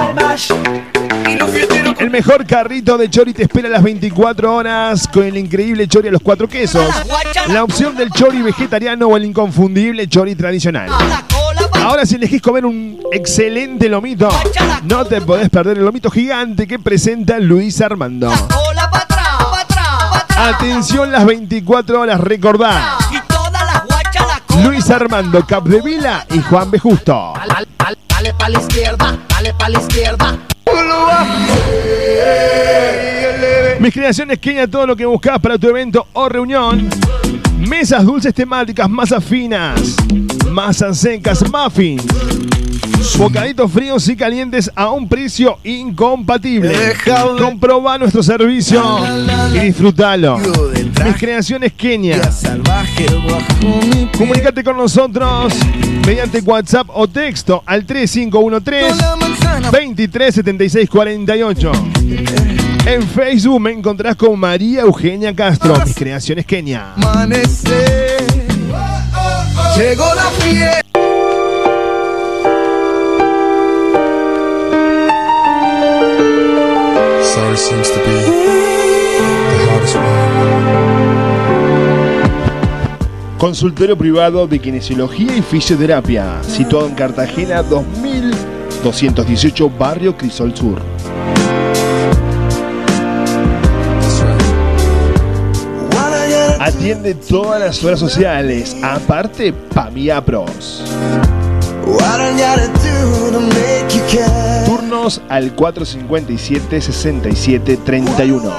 El 1.98 2.10
mejor 2.10 2.46
carrito 2.46 2.96
de 2.98 3.10
chori 3.10 3.32
te 3.32 3.42
espera 3.42 3.68
a 3.68 3.70
las 3.70 3.82
24 3.82 4.54
horas 4.54 5.08
con 5.08 5.24
el 5.24 5.36
increíble 5.36 5.88
chori 5.88 6.08
a 6.08 6.12
los 6.12 6.22
cuatro 6.22 6.48
quesos. 6.48 6.86
La 7.48 7.64
opción 7.64 7.96
del 7.96 8.10
chori 8.10 8.42
vegetariano 8.42 9.06
o 9.06 9.16
el 9.16 9.24
inconfundible 9.24 10.06
chori 10.08 10.34
tradicional. 10.34 10.90
Ahora 11.72 12.04
si 12.04 12.16
elegís 12.16 12.42
comer 12.42 12.66
un 12.66 13.00
excelente 13.12 13.88
lomito, 13.88 14.28
no 14.84 15.04
te 15.04 15.20
podés 15.20 15.48
perder 15.48 15.78
el 15.78 15.84
lomito 15.84 16.10
gigante 16.10 16.66
que 16.66 16.78
presenta 16.78 17.38
Luis 17.38 17.80
Armando. 17.80 18.32
Atención 20.36 21.10
las 21.10 21.24
24 21.24 22.00
horas, 22.00 22.20
recordá. 22.20 22.98
Luis 24.62 24.90
Armando 24.90 25.44
Capdevila 25.46 26.26
y 26.30 26.40
Juan 26.40 26.70
B. 26.70 26.78
Justo. 26.78 27.32
Dale 28.08 28.32
pa' 28.32 28.48
la 28.48 28.60
izquierda, 28.60 29.18
dale 29.28 29.54
pa' 29.54 29.68
la 29.68 29.80
izquierda. 29.80 30.38
Mis 33.78 33.92
creaciones 33.94 34.38
Kenia, 34.38 34.66
todo 34.66 34.86
lo 34.86 34.96
que 34.96 35.06
buscas 35.06 35.38
para 35.38 35.58
tu 35.58 35.68
evento 35.68 36.06
o 36.12 36.28
reunión. 36.28 36.88
Mesas 37.58 38.04
dulces 38.04 38.34
temáticas, 38.34 38.88
masas 38.90 39.24
finas, 39.24 39.96
masas 40.56 40.98
secas, 40.98 41.44
muffins. 41.52 42.02
Bocaditos 43.18 43.70
fríos 43.70 44.08
y 44.08 44.16
calientes 44.16 44.72
a 44.74 44.90
un 44.90 45.06
precio 45.06 45.58
incompatible. 45.62 46.74
Comproba 47.38 47.98
nuestro 47.98 48.22
servicio 48.22 48.82
y 49.54 49.58
disfrútalo. 49.58 50.38
Mis 50.38 51.16
creaciones 51.18 51.74
Kenia. 51.74 52.22
Comunicate 54.16 54.64
con 54.64 54.78
nosotros 54.78 55.52
mediante 56.06 56.40
WhatsApp 56.40 56.88
o 56.94 57.06
texto 57.06 57.62
al 57.66 57.84
3513 57.84 58.94
237648. 59.70 61.72
En 62.86 63.02
Facebook 63.02 63.60
me 63.60 63.72
encontrás 63.72 64.16
con 64.16 64.40
María 64.40 64.80
Eugenia 64.80 65.36
Castro, 65.36 65.74
mis 65.84 65.94
creaciones 65.94 66.46
Kenia. 66.46 66.94
Llegó 69.76 70.06
la 70.14 70.30
fiesta. 70.38 70.80
Sorry 77.22 77.56
seems 77.56 77.90
to 77.90 77.98
be 77.98 78.04
the 79.52 79.58
hardest 79.70 79.96
Consultorio 83.38 83.96
privado 83.98 84.46
de 84.46 84.58
kinesiología 84.58 85.36
y 85.36 85.42
fisioterapia, 85.42 86.42
situado 86.42 86.86
en 86.86 86.94
Cartagena 86.94 87.62
2218, 87.62 89.70
barrio 89.70 90.16
Crisol 90.16 90.56
Sur. 90.56 90.95
Atiende 96.66 97.14
todas 97.14 97.60
las 97.60 97.84
horas 97.84 98.00
sociales, 98.00 98.76
aparte 98.82 99.52
Pamia 99.52 100.20
Pros. 100.20 100.82
Turnos 104.66 105.22
al 105.28 105.54
457-6731. 105.54 108.52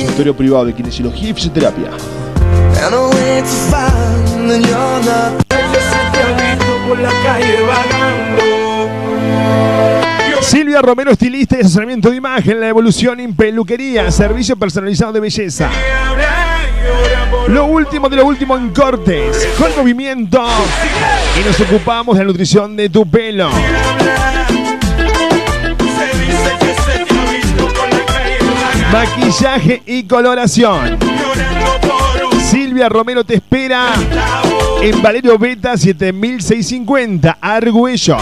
Consultorio 0.00 0.36
privado 0.36 0.66
de 0.66 0.74
kinesiología 0.74 1.30
y 1.30 1.32
fisioterapia. 1.32 1.92
Silvia 10.54 10.80
Romero, 10.80 11.10
estilista 11.10 11.56
y 11.56 11.62
asesoramiento 11.62 12.10
de 12.10 12.16
imagen, 12.16 12.60
la 12.60 12.68
evolución 12.68 13.18
en 13.18 13.34
peluquería, 13.34 14.08
servicio 14.12 14.54
personalizado 14.54 15.12
de 15.12 15.18
belleza. 15.18 15.68
Lo 17.48 17.64
último 17.64 18.08
de 18.08 18.14
lo 18.14 18.24
último 18.24 18.56
en 18.56 18.70
cortes, 18.70 19.48
con 19.58 19.74
movimiento. 19.76 20.46
Y 21.40 21.44
nos 21.44 21.60
ocupamos 21.60 22.16
de 22.16 22.22
la 22.22 22.28
nutrición 22.28 22.76
de 22.76 22.88
tu 22.88 23.04
pelo. 23.04 23.50
Maquillaje 28.92 29.82
y 29.86 30.04
coloración. 30.04 30.98
Silvia 32.48 32.88
Romero 32.88 33.24
te 33.24 33.34
espera 33.34 33.92
en 34.80 35.02
Valerio 35.02 35.36
Beta 35.36 35.76
7650, 35.76 37.38
Argüello. 37.40 38.18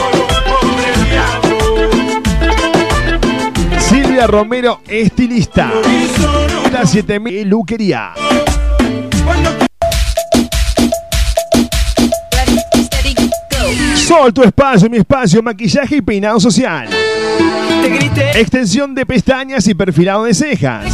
Romero, 4.20 4.82
estilista. 4.88 5.72
La 6.70 6.86
7000 6.86 7.48
Luquería. 7.48 8.12
Sol, 13.96 14.32
tu 14.32 14.42
espacio, 14.42 14.88
mi 14.90 14.98
espacio, 14.98 15.42
maquillaje 15.42 15.96
y 15.96 16.02
peinado 16.02 16.38
social. 16.38 16.88
Extensión 18.34 18.94
de 18.94 19.04
pestañas 19.04 19.66
y 19.68 19.74
perfilado 19.74 20.24
de 20.24 20.34
cejas. 20.34 20.86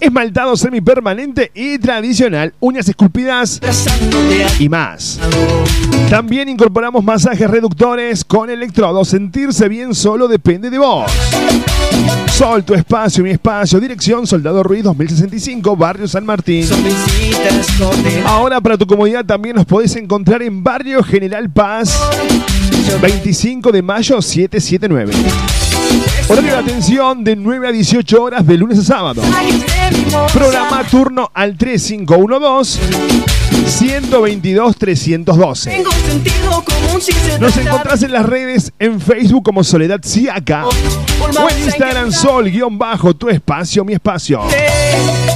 Esmaltado 0.00 0.56
semipermanente 0.56 1.50
y 1.54 1.78
tradicional, 1.78 2.52
uñas 2.60 2.88
esculpidas 2.88 3.60
y 4.58 4.68
más. 4.68 5.18
También 6.10 6.48
incorporamos 6.48 7.02
masajes 7.02 7.50
reductores 7.50 8.24
con 8.24 8.50
electrodos. 8.50 9.08
Sentirse 9.08 9.68
bien 9.68 9.94
solo 9.94 10.28
depende 10.28 10.70
de 10.70 10.78
vos. 10.78 11.10
Sol, 12.32 12.64
tu 12.64 12.74
espacio, 12.74 13.24
mi 13.24 13.30
espacio. 13.30 13.80
Dirección 13.80 14.26
Soldado 14.26 14.62
Ruiz 14.62 14.84
2065, 14.84 15.76
Barrio 15.76 16.06
San 16.06 16.24
Martín. 16.24 16.66
Ahora 18.26 18.60
para 18.60 18.76
tu 18.76 18.86
comodidad 18.86 19.24
también 19.24 19.56
nos 19.56 19.66
podés 19.66 19.96
encontrar 19.96 20.42
en 20.42 20.62
Barrio 20.62 21.02
General 21.02 21.50
Paz 21.50 21.98
25 23.00 23.72
de 23.72 23.82
mayo 23.82 24.20
779. 24.20 25.12
Horario 26.28 26.52
de 26.52 26.58
atención 26.58 27.24
de 27.24 27.36
9 27.36 27.68
a 27.68 27.72
18 27.72 28.22
horas 28.22 28.46
de 28.46 28.56
lunes 28.56 28.78
a 28.78 28.82
sábado. 28.82 29.22
Programa 30.32 30.84
turno 30.84 31.30
al 31.32 31.56
3512 31.56 32.80
122 33.66 34.76
312. 34.76 35.84
Nos 37.40 37.56
encontrás 37.56 38.02
en 38.02 38.12
las 38.12 38.26
redes 38.26 38.72
en 38.78 39.00
Facebook 39.00 39.44
como 39.44 39.64
Soledad 39.64 40.00
Siaca 40.02 40.66
o 40.66 40.70
en 41.50 41.64
Instagram 41.64 42.12
Sol 42.12 42.50
guion 42.50 42.78
bajo 42.78 43.14
tu 43.14 43.28
espacio 43.28 43.84
mi 43.84 43.94
espacio. 43.94 44.42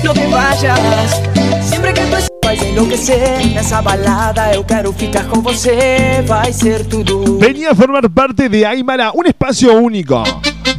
No 0.05 0.13
te 0.13 0.27
vayas, 0.27 1.21
sempre 1.69 1.95
que 1.95 2.32
vai 2.57 2.71
enlouquecer 2.71 3.47
Nessa 3.55 3.81
balada 3.81 4.55
eu 4.55 4.65
quero 4.65 4.93
ficar 4.93 5.25
com 5.25 5.41
você 5.41 6.23
Vai 6.27 6.53
ser 6.53 6.85
tudo 6.87 7.39
Venía 7.39 7.71
a 7.71 7.75
formar 7.75 8.09
parte 8.11 8.49
de 8.49 8.65
Aymara, 8.65 9.13
un 9.15 9.27
espacio 9.27 9.73
único. 9.75 10.23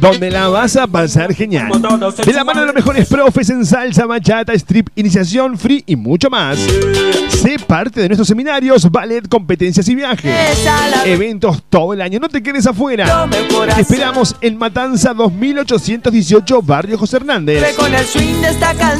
Donde 0.00 0.30
la 0.30 0.48
vas 0.48 0.76
a 0.76 0.86
pasar 0.86 1.34
genial. 1.34 1.70
De 2.24 2.32
la 2.32 2.44
mano 2.44 2.60
de 2.60 2.66
los 2.66 2.74
mejores 2.74 3.08
profes 3.08 3.50
en 3.50 3.64
salsa, 3.64 4.06
bachata, 4.06 4.52
strip, 4.54 4.88
iniciación, 4.96 5.56
free 5.56 5.82
y 5.86 5.96
mucho 5.96 6.30
más. 6.30 6.58
Sé 7.44 7.58
parte 7.58 8.00
de 8.00 8.08
nuestros 8.08 8.26
seminarios, 8.26 8.90
ballet, 8.90 9.28
competencias 9.28 9.86
y 9.90 9.94
viajes. 9.94 10.34
Eventos 11.04 11.62
todo 11.68 11.92
el 11.92 12.00
año. 12.00 12.18
No 12.18 12.30
te 12.30 12.42
quedes 12.42 12.66
afuera. 12.66 13.28
Te 13.74 13.82
esperamos 13.82 14.34
en 14.40 14.56
Matanza 14.56 15.12
2818, 15.12 16.62
Barrio 16.62 16.96
José 16.96 17.18
Hernández. 17.18 17.62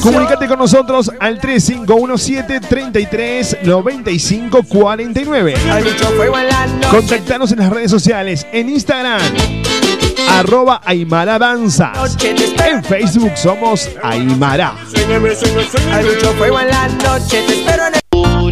Comunicate 0.02 0.46
con 0.46 0.58
nosotros 0.58 1.10
al 1.20 1.40
3517 1.40 2.60
33 2.60 3.58
95 3.62 4.62
49. 4.62 5.54
Hay 5.72 5.82
mucho 5.82 6.04
fuego 6.08 6.38
en 6.38 6.46
la 6.46 6.66
noche 6.66 6.88
Contactanos 6.90 7.50
en 7.50 7.60
las 7.60 7.70
redes 7.70 7.90
sociales, 7.90 8.46
en 8.52 8.68
Instagram, 8.68 9.22
arroba 10.28 10.82
Aymara 10.84 11.38
Danzas. 11.38 12.14
En 12.22 12.84
Facebook 12.84 13.32
somos 13.36 13.88
Aymara. 14.02 14.74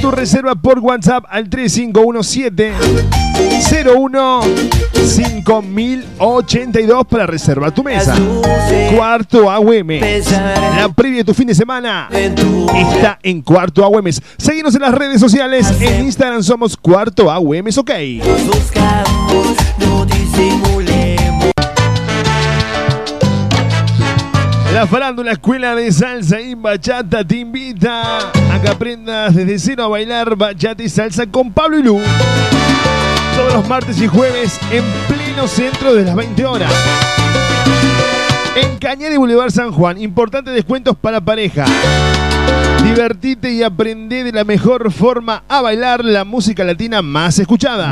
Tu 0.00 0.10
reserva 0.10 0.54
por 0.54 0.78
WhatsApp 0.78 1.24
al 1.28 1.48
3517 1.48 2.72
01 3.94 4.40
5082 4.94 7.06
para 7.06 7.26
reservar 7.26 7.72
tu 7.72 7.84
mesa. 7.84 8.14
Cuarto 8.94 9.50
AWM. 9.50 10.00
La 10.76 10.88
previa 10.94 11.18
de 11.18 11.24
tu 11.24 11.34
fin 11.34 11.48
de 11.48 11.54
semana 11.54 12.08
está 12.10 13.18
en 13.22 13.42
Cuarto 13.42 13.84
AWM. 13.84 14.08
Seguimos 14.38 14.74
en 14.74 14.80
las 14.82 14.94
redes 14.94 15.20
sociales. 15.20 15.70
En 15.80 16.06
Instagram 16.06 16.42
somos 16.42 16.76
Cuarto 16.76 17.30
AWM. 17.30 17.68
Ok. 17.76 17.90
La 24.72 24.86
farándula 24.86 25.32
Escuela 25.32 25.74
de 25.74 25.90
Salsa 25.90 26.40
y 26.40 26.54
Bachata 26.54 27.24
te 27.24 27.38
invita 27.38 28.30
a 28.30 28.60
que 28.62 28.68
aprendas 28.68 29.34
desde 29.34 29.58
cero 29.58 29.84
a 29.84 29.88
bailar 29.88 30.36
bachata 30.36 30.82
y 30.82 30.88
salsa 30.88 31.26
con 31.26 31.52
Pablo 31.52 31.78
y 31.78 31.82
Lu. 31.82 32.00
Todos 33.34 33.52
los 33.52 33.68
martes 33.68 34.00
y 34.00 34.06
jueves 34.06 34.60
en 34.70 34.84
pleno 35.08 35.48
centro 35.48 35.92
de 35.92 36.04
las 36.04 36.14
20 36.14 36.46
horas. 36.46 36.72
En 38.54 38.78
Cañada 38.78 39.12
y 39.12 39.16
Boulevard 39.16 39.50
San 39.50 39.72
Juan, 39.72 40.00
importantes 40.00 40.54
descuentos 40.54 40.96
para 40.96 41.20
pareja. 41.20 41.64
Divertite 42.84 43.50
y 43.50 43.64
aprende 43.64 44.22
de 44.22 44.32
la 44.32 44.44
mejor 44.44 44.92
forma 44.92 45.42
a 45.48 45.62
bailar 45.62 46.04
la 46.04 46.24
música 46.24 46.62
latina 46.62 47.02
más 47.02 47.40
escuchada. 47.40 47.90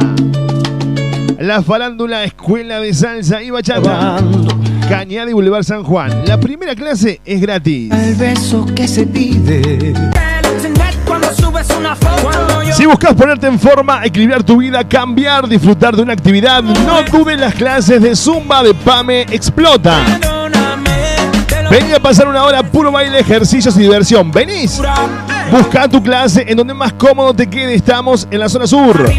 La 1.41 1.61
farándula 1.61 2.23
Escuela 2.23 2.79
de 2.79 2.95
Salsa 2.95 3.43
y 3.43 3.51
Bachata. 3.51 4.19
Cañada 4.89 5.31
y 5.31 5.35
Boulevard 5.35 5.65
San 5.65 5.85
Juan. 5.85 6.23
La 6.27 6.41
primera 6.41 6.75
clase 6.75 7.21
es 7.25 7.41
gratis. 7.43 7.93
El 7.93 8.15
beso 8.15 8.65
que 8.75 8.89
se 8.89 9.07
pide. 9.07 9.93
Si 12.73 12.87
buscas 12.87 13.15
ponerte 13.15 13.47
en 13.49 13.59
forma, 13.59 14.05
equilibrar 14.05 14.43
tu 14.43 14.57
vida, 14.57 14.87
cambiar, 14.89 15.47
disfrutar 15.47 15.95
de 15.95 16.03
una 16.03 16.15
actividad, 16.15 16.63
no 16.63 17.03
dudes 17.03 17.39
las 17.39 17.55
clases 17.55 18.01
de 18.01 18.17
Zumba 18.17 18.63
de 18.63 18.73
Pame 18.73 19.23
Explota. 19.31 19.99
Vení 21.71 21.93
a 21.93 22.01
pasar 22.01 22.27
una 22.27 22.45
hora 22.45 22.63
puro 22.63 22.91
baile, 22.91 23.21
ejercicios 23.21 23.77
y 23.77 23.81
diversión. 23.81 24.31
¿Venís? 24.31 24.81
Busca 25.51 25.87
tu 25.87 26.03
clase 26.03 26.47
en 26.49 26.57
donde 26.57 26.73
más 26.73 26.95
cómodo 26.95 27.35
te 27.35 27.47
quede. 27.47 27.75
Estamos 27.75 28.27
en 28.31 28.41
la 28.41 28.49
zona 28.49 28.67
sur, 28.67 29.11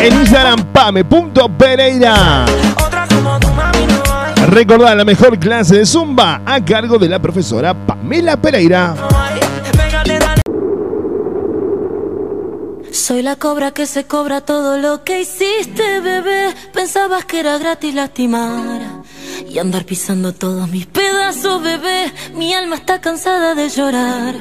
En 0.01 0.13
Instagram, 0.13 0.63
pame.pereira. 0.65 2.45
Recordá 4.47 4.95
la 4.95 5.03
mejor 5.05 5.37
clase 5.37 5.77
de 5.77 5.85
Zumba 5.85 6.41
a 6.45 6.63
cargo 6.63 6.97
de 6.97 7.09
la 7.09 7.19
profesora 7.19 7.73
Pamela 7.73 8.37
Pereira. 8.37 8.95
Soy 12.91 13.21
la 13.21 13.35
cobra 13.35 13.71
que 13.71 13.85
se 13.85 14.05
cobra 14.05 14.41
todo 14.41 14.77
lo 14.77 15.03
que 15.03 15.21
hiciste, 15.21 15.99
bebé. 15.99 16.53
Pensabas 16.73 17.25
que 17.25 17.39
era 17.39 17.57
gratis 17.57 17.93
lastimar 17.93 18.81
y 19.47 19.59
andar 19.59 19.85
pisando 19.85 20.33
todos 20.33 20.67
mis 20.69 20.87
pedazos, 20.87 21.61
bebé. 21.61 22.11
Mi 22.33 22.53
alma 22.53 22.75
está 22.75 22.99
cansada 22.99 23.53
de 23.53 23.69
llorar. 23.69 24.35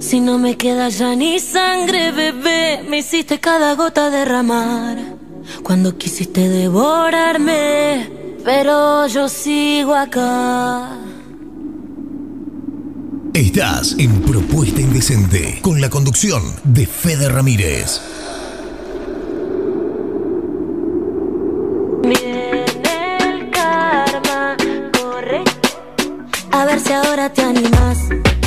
Si 0.00 0.20
no 0.20 0.38
me 0.38 0.56
queda 0.56 0.88
ya 0.88 1.14
ni 1.14 1.38
sangre, 1.38 2.10
bebé, 2.10 2.82
me 2.88 2.98
hiciste 2.98 3.38
cada 3.38 3.74
gota 3.74 4.10
derramar. 4.10 4.98
Cuando 5.62 5.96
quisiste 5.96 6.48
devorarme, 6.48 8.10
pero 8.44 9.06
yo 9.06 9.28
sigo 9.28 9.94
acá. 9.94 11.05
Estás 13.36 13.94
en 13.98 14.22
Propuesta 14.22 14.80
Indecente 14.80 15.58
con 15.60 15.78
la 15.78 15.90
conducción 15.90 16.42
de 16.64 16.86
Fede 16.86 17.28
Ramírez. 17.28 18.00
Viene 22.02 22.64
el 23.18 23.50
karma, 23.50 24.56
corre. 24.98 25.44
A 26.50 26.64
ver 26.64 26.80
si 26.80 26.94
ahora 26.94 27.30
te 27.30 27.42
animas. 27.42 27.98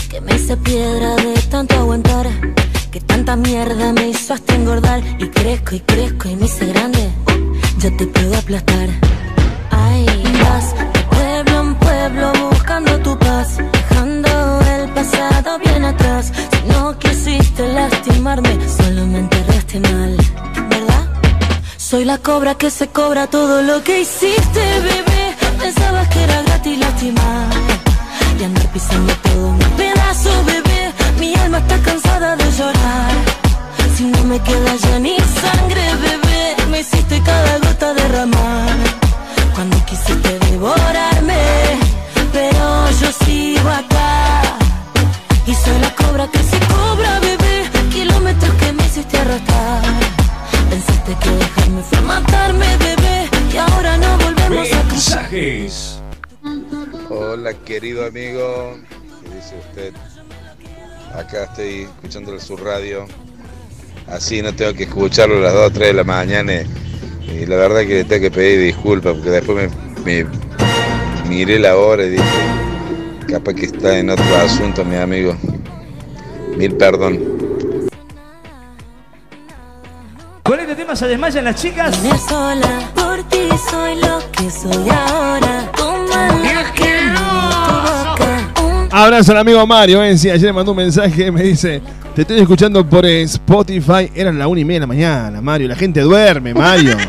Que 0.09 0.21
me 0.21 0.35
hice 0.35 0.57
piedra 0.57 1.15
de 1.17 1.39
tanto 1.51 1.75
aguantar. 1.75 2.27
Que 2.89 2.99
tanta 2.99 3.35
mierda 3.35 3.93
me 3.93 4.09
hizo 4.09 4.33
hasta 4.33 4.55
engordar. 4.55 5.03
Y 5.19 5.27
crezco 5.27 5.75
y 5.75 5.81
crezco 5.81 6.29
y 6.29 6.35
me 6.35 6.45
hice 6.47 6.65
grande. 6.65 7.11
Ya 7.77 7.95
te 7.95 8.07
puedo 8.07 8.35
aplastar. 8.35 8.89
Ay, 9.69 10.07
vas 10.43 10.73
de 10.75 10.99
pueblo 11.15 11.61
en 11.61 11.75
pueblo 11.75 12.33
buscando 12.49 12.97
tu 13.01 13.15
paz. 13.19 13.59
Bien 15.63 15.83
atrás. 15.83 16.31
Si 16.51 16.67
no 16.69 16.97
quisiste 16.97 17.67
lastimarme, 17.73 18.57
solo 18.77 19.05
me 19.07 19.19
enterraste 19.19 19.79
mal. 19.79 20.15
¿Verdad? 20.69 21.05
Soy 21.75 22.05
la 22.05 22.17
cobra 22.17 22.55
que 22.55 22.69
se 22.69 22.87
cobra 22.87 23.27
todo 23.27 23.61
lo 23.61 23.83
que 23.83 24.01
hiciste, 24.01 24.63
bebé. 24.79 25.35
Pensabas 25.59 26.07
que 26.09 26.23
era 26.23 26.41
gratis 26.43 26.79
lastimar 26.79 27.49
y 28.39 28.43
andar 28.43 28.71
pisando 28.71 29.13
todo 29.23 29.51
mi 29.51 29.65
pedazo, 29.75 30.31
bebé. 30.45 30.93
Mi 31.19 31.35
alma 31.35 31.57
está 31.57 31.77
cansada 31.79 32.37
de 32.37 32.51
llorar. 32.57 33.11
Si 33.95 34.05
no 34.05 34.23
me 34.23 34.39
queda 34.39 34.75
ya 34.75 34.99
ni 34.99 35.17
sangre, 35.17 35.83
bebé, 36.01 36.55
me 36.69 36.79
hiciste 36.79 37.21
cada 37.23 37.57
gota 37.57 37.93
derramar. 37.93 38.88
Querido 57.79 58.05
amigo, 58.05 58.77
¿qué 59.23 59.35
dice 59.35 59.55
usted? 59.57 59.93
Acá 61.15 61.45
estoy 61.45 61.83
escuchándole 61.83 62.41
su 62.41 62.57
radio. 62.57 63.05
Así 64.05 64.41
no 64.41 64.53
tengo 64.53 64.73
que 64.73 64.83
escucharlo 64.83 65.37
a 65.37 65.41
las 65.43 65.53
2 65.53 65.67
o 65.67 65.71
3 65.71 65.87
de 65.87 65.93
la 65.93 66.03
mañana. 66.03 66.53
Y 67.25 67.45
la 67.45 67.55
verdad 67.55 67.81
que 67.81 67.99
le 67.99 68.03
tengo 68.03 68.23
que 68.23 68.31
pedir 68.31 68.59
disculpas 68.59 69.13
porque 69.13 69.29
después 69.29 69.71
me, 70.03 70.25
me 70.25 70.29
miré 71.29 71.57
la 71.57 71.77
hora 71.77 72.03
y 72.03 72.09
dije, 72.09 72.23
capaz 73.29 73.53
que 73.53 73.67
está 73.67 73.97
en 73.97 74.09
otro 74.09 74.35
asunto 74.35 74.83
mi 74.83 74.97
amigo. 74.97 75.37
Mil 76.57 76.75
perdón. 76.75 77.17
Con 80.43 80.59
este 80.59 80.75
tema 80.75 80.97
se 80.97 81.07
desmayan 81.07 81.45
las 81.45 81.55
chicas. 81.55 82.03
Vine 82.03 82.17
sola, 82.17 82.91
por 82.93 83.23
ti 83.29 83.47
soy 83.71 83.95
lo 84.01 84.19
que 84.33 84.51
soy 84.51 84.89
ahora. 84.89 85.71
Tómala 85.77 86.27
en 86.33 86.73
tu 86.75 86.83
boca. 86.83 86.88
Abrazo 89.01 89.31
al 89.31 89.37
amigo 89.37 89.65
Mario, 89.65 90.03
eh. 90.03 90.17
Sí, 90.17 90.29
ayer 90.29 90.47
me 90.47 90.57
mandó 90.57 90.71
un 90.71 90.77
mensaje, 90.77 91.31
me 91.31 91.41
dice, 91.41 91.81
te 92.13 92.23
estoy 92.23 92.39
escuchando 92.39 92.85
por 92.85 93.05
Spotify, 93.05 94.11
eran 94.13 94.37
las 94.37 94.45
una 94.45 94.59
y 94.59 94.65
media 94.65 94.81
de 94.81 94.81
la 94.81 94.87
mañana, 94.87 95.41
Mario, 95.41 95.69
la 95.69 95.75
gente 95.75 96.01
duerme, 96.01 96.53
Mario. 96.53 96.97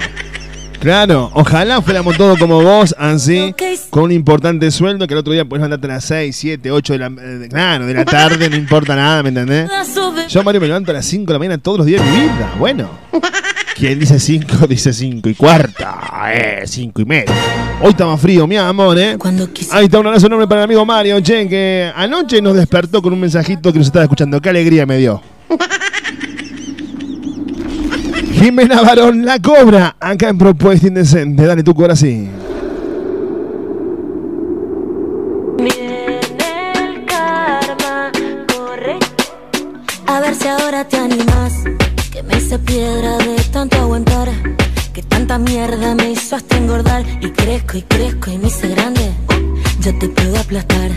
Claro, 0.81 1.31
ojalá 1.35 1.83
fuéramos 1.83 2.17
todos 2.17 2.39
como 2.39 2.63
vos, 2.63 2.95
así, 2.99 3.55
con 3.91 4.05
un 4.05 4.13
importante 4.13 4.71
sueldo, 4.71 5.07
que 5.07 5.13
el 5.13 5.19
otro 5.21 5.35
día 5.35 5.45
puedes 5.45 5.61
mandarte 5.61 5.87
a 5.89 5.91
las 5.91 6.05
6, 6.05 6.35
7, 6.35 6.71
8 6.71 6.93
de 6.95 6.99
la, 6.99 7.07
eh, 7.09 7.49
claro, 7.51 7.85
de 7.85 7.93
la 7.93 8.07
tarde, 8.07 8.49
no 8.49 8.57
importa 8.57 8.97
nada, 8.97 9.23
¿me 9.23 9.29
entendés? 9.29 9.69
Yo, 10.31 10.43
Mario, 10.43 10.59
me 10.59 10.69
levanto 10.69 10.91
a 10.91 10.95
las 10.95 11.05
5 11.05 11.27
de 11.27 11.33
la 11.35 11.39
mañana 11.39 11.59
todos 11.59 11.77
los 11.77 11.87
días 11.87 12.03
de 12.03 12.11
mi 12.11 12.21
vida, 12.21 12.55
bueno. 12.59 12.89
Quien 13.75 13.99
dice 13.99 14.19
5, 14.19 14.67
dice 14.69 14.93
5 14.93 15.29
y 15.29 15.35
cuarta, 15.35 15.99
eh, 16.33 16.63
5 16.67 17.01
y 17.01 17.05
media. 17.05 17.35
Hoy 17.83 17.91
está 17.91 18.07
más 18.07 18.21
frío, 18.21 18.47
mi 18.47 18.57
amor, 18.57 18.99
¿eh? 18.99 19.17
Ahí 19.71 19.85
está 19.87 19.99
un 20.01 20.07
abrazo 20.07 20.27
enorme 20.27 20.47
para 20.47 20.61
el 20.63 20.65
amigo 20.65 20.85
Mario, 20.85 21.21
che, 21.21 21.49
que 21.49 21.91
anoche 21.95 22.43
nos 22.43 22.55
despertó 22.57 23.01
con 23.01 23.13
un 23.13 23.21
mensajito 23.21 23.73
que 23.73 23.79
nos 23.79 23.87
estaba 23.89 24.05
escuchando. 24.05 24.41
Qué 24.41 24.51
alegría 24.51 24.87
me 24.87 24.99
dio. 24.99 25.23
Jimena 28.35 28.83
Barón 28.83 29.25
la 29.25 29.39
cobra 29.39 29.97
acá 30.01 30.29
en 30.29 30.39
Propuesta 30.39 30.87
Indecente. 30.87 31.45
Dale 31.45 31.63
tu 31.63 31.75
cora 31.75 31.93
así. 31.95 32.29
Viene 42.71 43.20
tanta 45.31 45.53
mierda 45.53 45.95
me 45.95 46.11
hizo 46.11 46.35
hasta 46.35 46.57
engordar. 46.57 47.05
Y 47.21 47.31
crezco 47.31 47.77
y 47.79 47.83
crezco 47.83 48.31
y 48.33 48.39
me 48.39 48.49
hice 48.49 48.69
grande. 48.69 49.13
Ya 49.81 49.93
te 49.97 50.09
puedo 50.09 50.37
aplastar. 50.41 50.91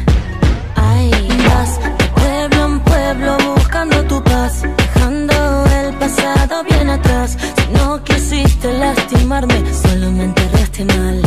Ay, 0.75 1.11
vas 1.47 1.71
de 1.99 2.05
pueblo 2.19 2.65
en 2.65 2.79
pueblo 2.79 3.37
buscando 3.55 4.03
tu 4.05 4.23
paz, 4.23 4.63
dejando 4.77 5.35
el 5.79 5.93
pasado 5.95 6.63
bien 6.63 6.89
atrás. 6.89 7.37
Si 7.57 7.73
no 7.77 8.03
quisiste 8.03 8.73
lastimarme, 8.73 9.61
solo 9.83 10.11
me 10.11 10.23
enterraste 10.23 10.85
mal, 10.85 11.21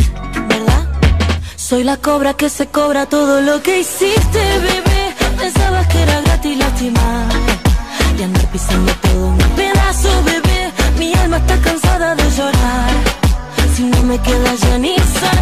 ¿verdad? 0.49 0.83
Soy 1.55 1.83
la 1.85 1.95
cobra 1.97 2.33
que 2.33 2.49
se 2.49 2.67
cobra 2.67 3.05
todo 3.05 3.39
lo 3.39 3.61
que 3.63 3.79
hiciste, 3.79 4.41
bebé. 4.67 5.03
Pensabas 5.39 5.87
que 5.87 6.01
era 6.01 6.19
gratis 6.21 6.57
lastimar 6.57 7.27
y 8.19 8.23
andar 8.23 8.51
pisando 8.51 8.91
todo 9.01 9.31
mi 9.31 9.43
pedazo, 9.55 10.09
bebé. 10.25 10.73
Mi 10.99 11.13
alma 11.13 11.37
está 11.37 11.57
cansada 11.61 12.06
me 14.17 14.23
queda 14.23 14.55
ya 14.55 15.36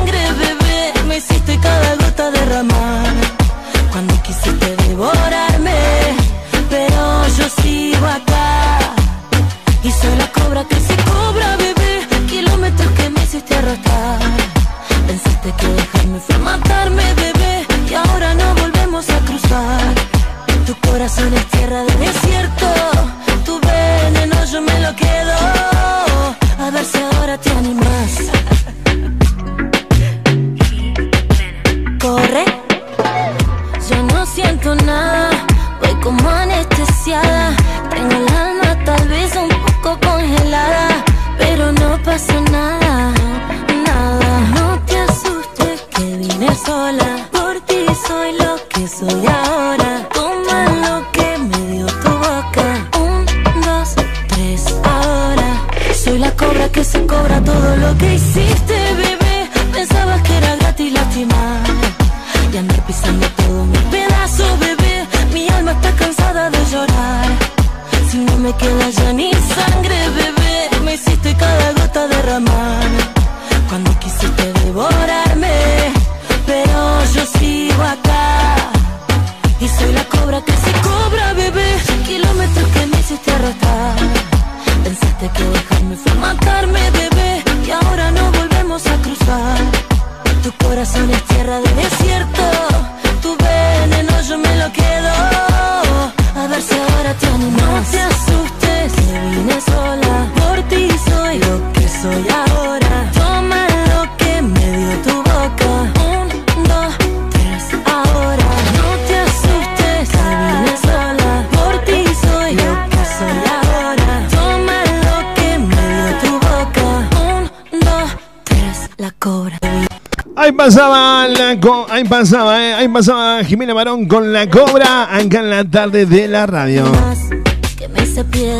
ahí 122.05 122.09
pasaba, 122.09 122.63
eh, 122.63 122.73
ahí 122.75 122.87
pasaba 122.87 123.43
Jimena 123.43 123.73
Marón 123.73 124.05
con 124.05 124.31
la 124.31 124.47
cobra 124.47 125.15
acá 125.15 125.39
en 125.39 125.49
la 125.49 125.63
tarde 125.63 126.05
de 126.05 126.27
la 126.27 126.45
radio. 126.45 126.83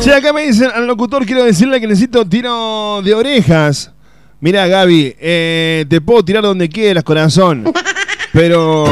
Che, 0.02 0.12
acá 0.12 0.32
me 0.32 0.46
dicen 0.46 0.70
al 0.74 0.86
locutor, 0.86 1.24
quiero 1.24 1.44
decirle 1.44 1.80
que 1.80 1.86
necesito 1.86 2.26
tiro 2.26 3.00
de 3.02 3.14
orejas. 3.14 3.92
Mira, 4.40 4.66
Gaby, 4.66 5.14
eh, 5.18 5.86
te 5.88 6.00
puedo 6.00 6.24
tirar 6.24 6.42
donde 6.42 6.68
quieras, 6.68 7.04
corazón. 7.04 7.72
Pero. 8.32 8.86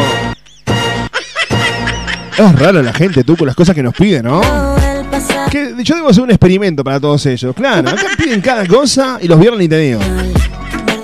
Es 2.36 2.58
raro 2.58 2.82
la 2.82 2.92
gente, 2.92 3.24
tú, 3.24 3.36
con 3.36 3.46
las 3.46 3.56
cosas 3.56 3.74
que 3.74 3.82
nos 3.82 3.94
piden, 3.94 4.24
¿no? 4.24 4.40
Que 5.50 5.74
yo 5.82 5.96
debo 5.96 6.08
hacer 6.08 6.22
un 6.22 6.30
experimento 6.30 6.82
para 6.84 7.00
todos 7.00 7.26
ellos. 7.26 7.54
Claro, 7.54 7.88
acá 7.88 8.06
piden 8.16 8.40
cada 8.40 8.66
cosa 8.66 9.18
y 9.20 9.28
los 9.28 9.38
viernes 9.38 9.60
ni 9.60 9.68
te 9.68 9.78
digo. 9.78 10.00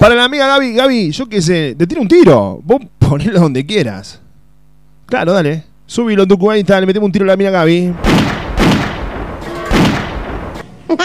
Para 0.01 0.14
la 0.14 0.24
amiga 0.24 0.46
Gaby, 0.46 0.72
Gaby, 0.72 1.11
yo 1.11 1.28
qué 1.28 1.42
sé, 1.42 1.74
te 1.76 1.86
tiro 1.86 2.01
un 2.01 2.09
tiro. 2.09 2.59
Vos 2.64 2.80
ponelo 2.98 3.38
donde 3.38 3.66
quieras. 3.66 4.18
Claro, 5.05 5.34
dale. 5.34 5.64
Subilo 5.84 6.26
tu 6.26 6.38
cuenta, 6.38 6.80
le 6.80 6.86
metemos 6.86 7.09
un 7.09 7.12
tiro 7.12 7.24
a 7.24 7.26
la 7.26 7.34
amiga 7.34 7.51
Gaby. 7.51 7.92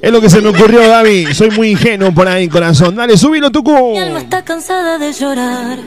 Es 0.00 0.10
lo 0.10 0.20
que 0.20 0.28
se 0.28 0.40
me 0.40 0.48
ocurrió, 0.48 0.80
Gaby. 0.80 1.32
Soy 1.32 1.52
muy 1.52 1.70
ingenuo 1.70 2.12
por 2.12 2.26
ahí, 2.26 2.48
corazón. 2.48 2.96
Dale, 2.96 3.16
subilo 3.16 3.52
tu 3.52 3.62
cu. 3.62 3.92
Mi 3.92 3.98
alma 3.98 4.18
está 4.18 4.44
cansada 4.44 4.98
de 4.98 5.12
llorar. 5.12 5.78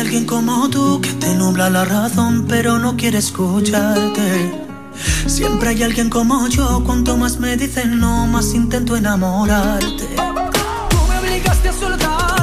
Alguien 0.00 0.24
como 0.24 0.68
tú 0.70 1.00
que 1.02 1.12
te 1.12 1.34
nubla 1.34 1.68
la 1.68 1.84
razón, 1.84 2.46
pero 2.48 2.78
no 2.78 2.96
quiere 2.96 3.18
escucharte. 3.18 4.50
Siempre 5.26 5.70
hay 5.70 5.82
alguien 5.82 6.08
como 6.08 6.48
yo, 6.48 6.82
cuanto 6.84 7.16
más 7.16 7.38
me 7.38 7.56
dicen 7.56 8.00
no, 8.00 8.26
más 8.26 8.54
intento 8.54 8.96
enamorarte. 8.96 10.06
Tú 10.88 10.96
me 11.08 11.18
obligaste 11.18 11.68
a 11.68 11.72
soltarte 11.72 12.39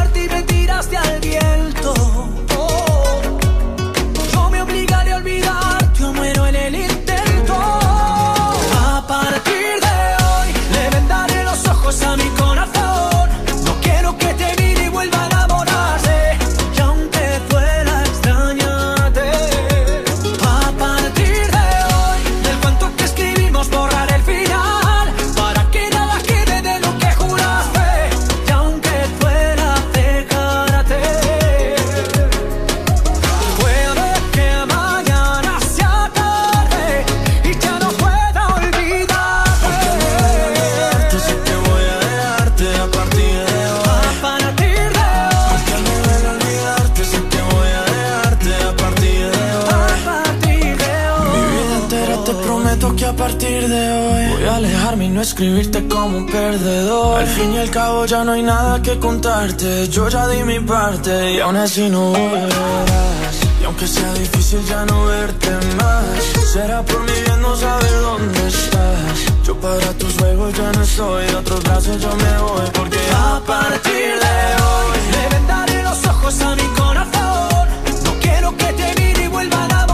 escribirte 55.22 55.88
como 55.88 56.18
un 56.18 56.26
perdedor. 56.28 57.20
Al 57.20 57.28
fin 57.28 57.54
y 57.54 57.58
al 57.58 57.70
cabo 57.70 58.06
ya 58.06 58.24
no 58.24 58.34
hay 58.34 58.44
nada 58.44 58.82
que 58.82 59.00
contarte. 59.00 59.88
Yo 59.90 60.10
ya 60.10 60.28
di 60.28 60.44
mi 60.44 60.60
parte 60.60 61.34
y 61.34 61.40
aún 61.40 61.56
así 61.56 61.90
no 61.90 62.12
volverás. 62.12 63.36
Y 63.62 63.66
aunque 63.66 63.88
sea 63.88 64.14
difícil 64.14 64.64
ya 64.66 64.86
no 64.86 65.06
verte 65.06 65.50
más, 65.78 66.04
será 66.54 66.84
por 66.84 67.00
mi 67.02 67.14
bien 67.26 67.42
no 67.42 67.56
saber 67.56 68.02
dónde 68.02 68.48
estás. 68.48 69.18
Yo 69.44 69.56
para 69.60 69.94
tus 69.94 70.14
juegos 70.18 70.54
ya 70.54 70.72
no 70.74 70.82
estoy, 70.82 71.26
de 71.26 71.36
otros 71.36 71.64
brazos 71.64 72.02
yo 72.02 72.10
me 72.16 72.38
voy 72.40 72.70
porque 72.74 73.00
a 73.16 73.42
partir 73.46 74.12
de 74.26 74.38
hoy 74.64 74.98
le 75.14 75.36
vendaré 75.36 75.84
los 75.84 76.06
ojos 76.06 76.42
a 76.42 76.56
mi 76.56 76.68
corazón. 76.78 77.68
No 78.04 78.12
quiero 78.22 78.56
que 78.58 78.66
te 78.74 78.94
mire 79.02 79.24
y 79.24 79.28
vuelvan 79.28 79.72
a 79.72 79.87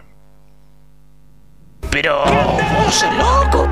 Pero, 1.91 2.22
vos 2.22 3.05
loco. 3.18 3.68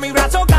mi 0.00 0.12
brazo 0.12 0.49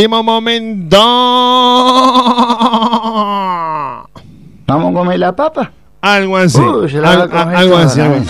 último 0.00 0.22
momento. 0.22 0.96
¿Vamos 4.66 4.90
a 4.90 4.94
comer 4.94 5.18
la 5.18 5.36
papa? 5.36 5.70
Algo 6.00 6.36
así. 6.38 6.58
A 6.58 7.10
Al- 7.12 7.28
comer 7.28 7.56
algo 7.56 7.76
así. 7.76 8.00
algo 8.00 8.16
así. 8.16 8.26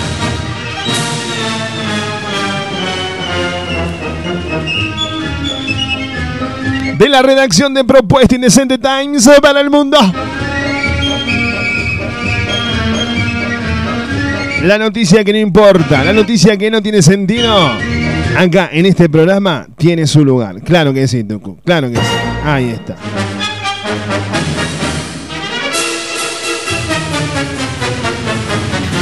De 6.99 7.09
la 7.09 7.23
redacción 7.23 7.73
de 7.73 7.85
Propuesta 7.85 8.35
Indecente 8.35 8.77
Times 8.79 9.29
para 9.41 9.61
el 9.61 9.71
mundo. 9.71 9.97
La 14.64 14.77
noticia 14.77 15.25
que 15.25 15.33
no 15.33 15.39
importa, 15.39 16.05
la 16.05 16.12
noticia 16.12 16.59
que 16.59 16.71
no 16.71 16.83
tiene 16.83 17.01
sentido, 17.01 17.71
acá 18.41 18.70
en 18.72 18.86
este 18.86 19.09
programa 19.09 19.66
tiene 19.76 20.07
su 20.07 20.24
lugar. 20.24 20.62
Claro 20.62 20.95
que 20.95 21.07
sí, 21.07 21.24
Tucu, 21.24 21.59
claro 21.64 21.91
que 21.91 21.97
sí. 21.97 22.03
Ahí 22.45 22.70
está. 22.70 22.97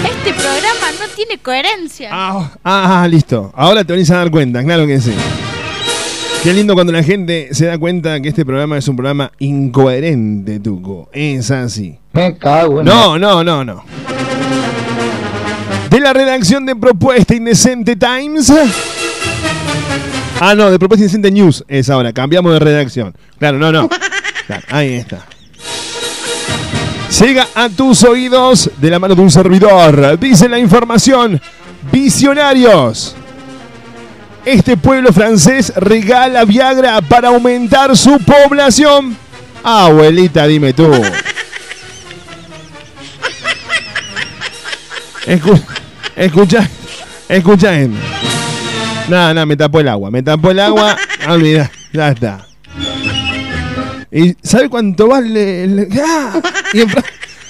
Este 0.05 0.33
programa 0.33 0.93
no 1.01 1.15
tiene 1.15 1.39
coherencia. 1.39 2.11
Ah, 2.65 3.07
listo. 3.09 3.53
Ahora 3.55 3.85
te 3.85 3.93
venís 3.93 4.11
a 4.11 4.17
dar 4.17 4.31
cuenta, 4.31 4.65
claro 4.65 4.87
que 4.87 5.01
sí. 5.01 5.13
Qué 6.43 6.53
lindo 6.53 6.75
cuando 6.75 6.93
la 6.93 7.03
gente 7.03 7.49
se 7.53 7.67
da 7.67 7.79
cuenta 7.79 8.21
que 8.21 8.29
este 8.29 8.45
programa 8.45 8.77
es 8.79 8.89
un 8.89 8.97
programa 8.97 9.31
incoherente, 9.39 10.59
Tuco. 10.61 11.09
Es 11.13 11.51
así. 11.51 11.99
Me 12.13 12.37
cago 12.37 12.81
en 12.81 12.87
No, 12.87 13.19
no, 13.19 13.45
no, 13.45 13.65
no. 13.65 13.85
De 15.91 16.01
la 16.01 16.13
redacción 16.13 16.67
de 16.67 16.75
Propuesta 16.77 17.35
Indecente 17.35 17.97
Times. 17.97 18.53
Ah, 20.41 20.55
no, 20.55 20.71
de 20.71 20.79
Propuesta 20.79 21.03
Indecente 21.03 21.31
News 21.31 21.65
es 21.67 21.91
ahora. 21.91 22.13
Cambiamos 22.13 22.53
de 22.53 22.59
redacción. 22.61 23.15
Claro, 23.39 23.59
no, 23.59 23.73
no. 23.73 23.89
Ahí 24.71 24.95
está. 24.95 25.27
Llega 27.21 27.47
a 27.55 27.69
tus 27.69 28.05
oídos 28.05 28.71
de 28.81 28.91
la 28.91 28.99
mano 28.99 29.15
de 29.15 29.23
un 29.23 29.31
servidor. 29.31 30.19
Dice 30.19 30.49
la 30.49 30.59
información. 30.59 31.41
Visionarios. 31.91 33.17
Este 34.45 34.77
pueblo 34.77 35.13
francés 35.13 35.73
regala 35.77 36.45
Viagra 36.45 37.01
para 37.03 37.29
aumentar 37.29 37.97
su 37.97 38.19
población. 38.21 39.17
Abuelita, 39.65 40.47
dime 40.47 40.73
tú. 40.73 40.91
Escu- 45.27 45.61
escucha, 46.17 46.69
escucha. 47.29 47.73
Nada, 49.09 49.35
nada, 49.35 49.47
me 49.47 49.57
tapó 49.57 49.81
el 49.81 49.89
agua. 49.89 50.11
Me 50.11 50.23
tapó 50.23 50.51
el 50.51 50.61
agua. 50.61 50.97
Olvida, 51.29 51.71
ya 51.93 52.09
está. 52.11 52.47
¿Y 54.11 54.35
sabe 54.43 54.69
cuánto 54.69 55.09
vale? 55.09 55.65
el- 55.65 55.89
¡Ah! 56.05 56.41
Y, 56.73 56.81
en 56.83 56.89
Fra- 56.89 57.05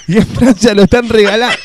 y 0.06 0.16
en 0.18 0.26
Francia 0.26 0.74
lo 0.74 0.82
están 0.82 1.08
regalando. 1.08 1.56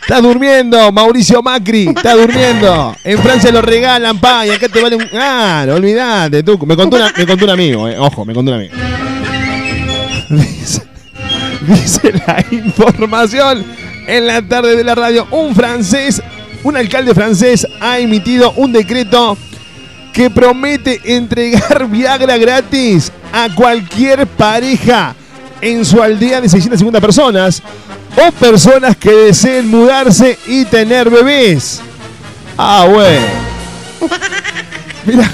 Está 0.00 0.20
durmiendo, 0.20 0.90
Mauricio 0.90 1.42
Macri. 1.42 1.88
Está 1.88 2.14
durmiendo. 2.14 2.96
En 3.04 3.18
Francia 3.20 3.52
lo 3.52 3.62
regalan, 3.62 4.18
pa. 4.18 4.44
Y 4.46 4.50
acá 4.50 4.68
te 4.68 4.82
vale 4.82 4.96
un. 4.96 5.04
Ah, 5.14 5.64
no 5.66 5.74
olvidate, 5.74 6.42
tú. 6.42 6.58
Me 6.66 6.76
contó, 6.76 6.96
una- 6.96 7.12
me 7.16 7.26
contó 7.26 7.44
un 7.44 7.50
amigo, 7.50 7.88
eh. 7.88 7.96
Ojo, 7.98 8.24
me 8.24 8.34
contó 8.34 8.50
un 8.52 8.58
amigo. 8.58 8.74
Dice, 10.30 10.82
dice 11.68 12.12
la 12.26 12.44
información 12.50 13.64
en 14.06 14.26
la 14.26 14.40
tarde 14.42 14.76
de 14.76 14.82
la 14.84 14.94
radio. 14.94 15.26
Un 15.30 15.54
francés, 15.54 16.22
un 16.64 16.76
alcalde 16.76 17.14
francés 17.14 17.66
ha 17.80 17.98
emitido 17.98 18.52
un 18.52 18.72
decreto 18.72 19.36
que 20.12 20.30
promete 20.30 21.00
entregar 21.04 21.88
Viagra 21.90 22.36
gratis 22.36 23.10
a 23.32 23.48
cualquier 23.54 24.26
pareja 24.26 25.14
en 25.60 25.84
su 25.84 26.02
aldea 26.02 26.40
de 26.40 26.48
650 26.48 27.00
personas 27.00 27.62
o 28.16 28.32
personas 28.32 28.96
que 28.96 29.10
deseen 29.10 29.68
mudarse 29.68 30.38
y 30.46 30.64
tener 30.66 31.08
bebés. 31.08 31.80
Ah, 32.58 32.86
bueno. 32.88 33.26
Mira. 35.06 35.30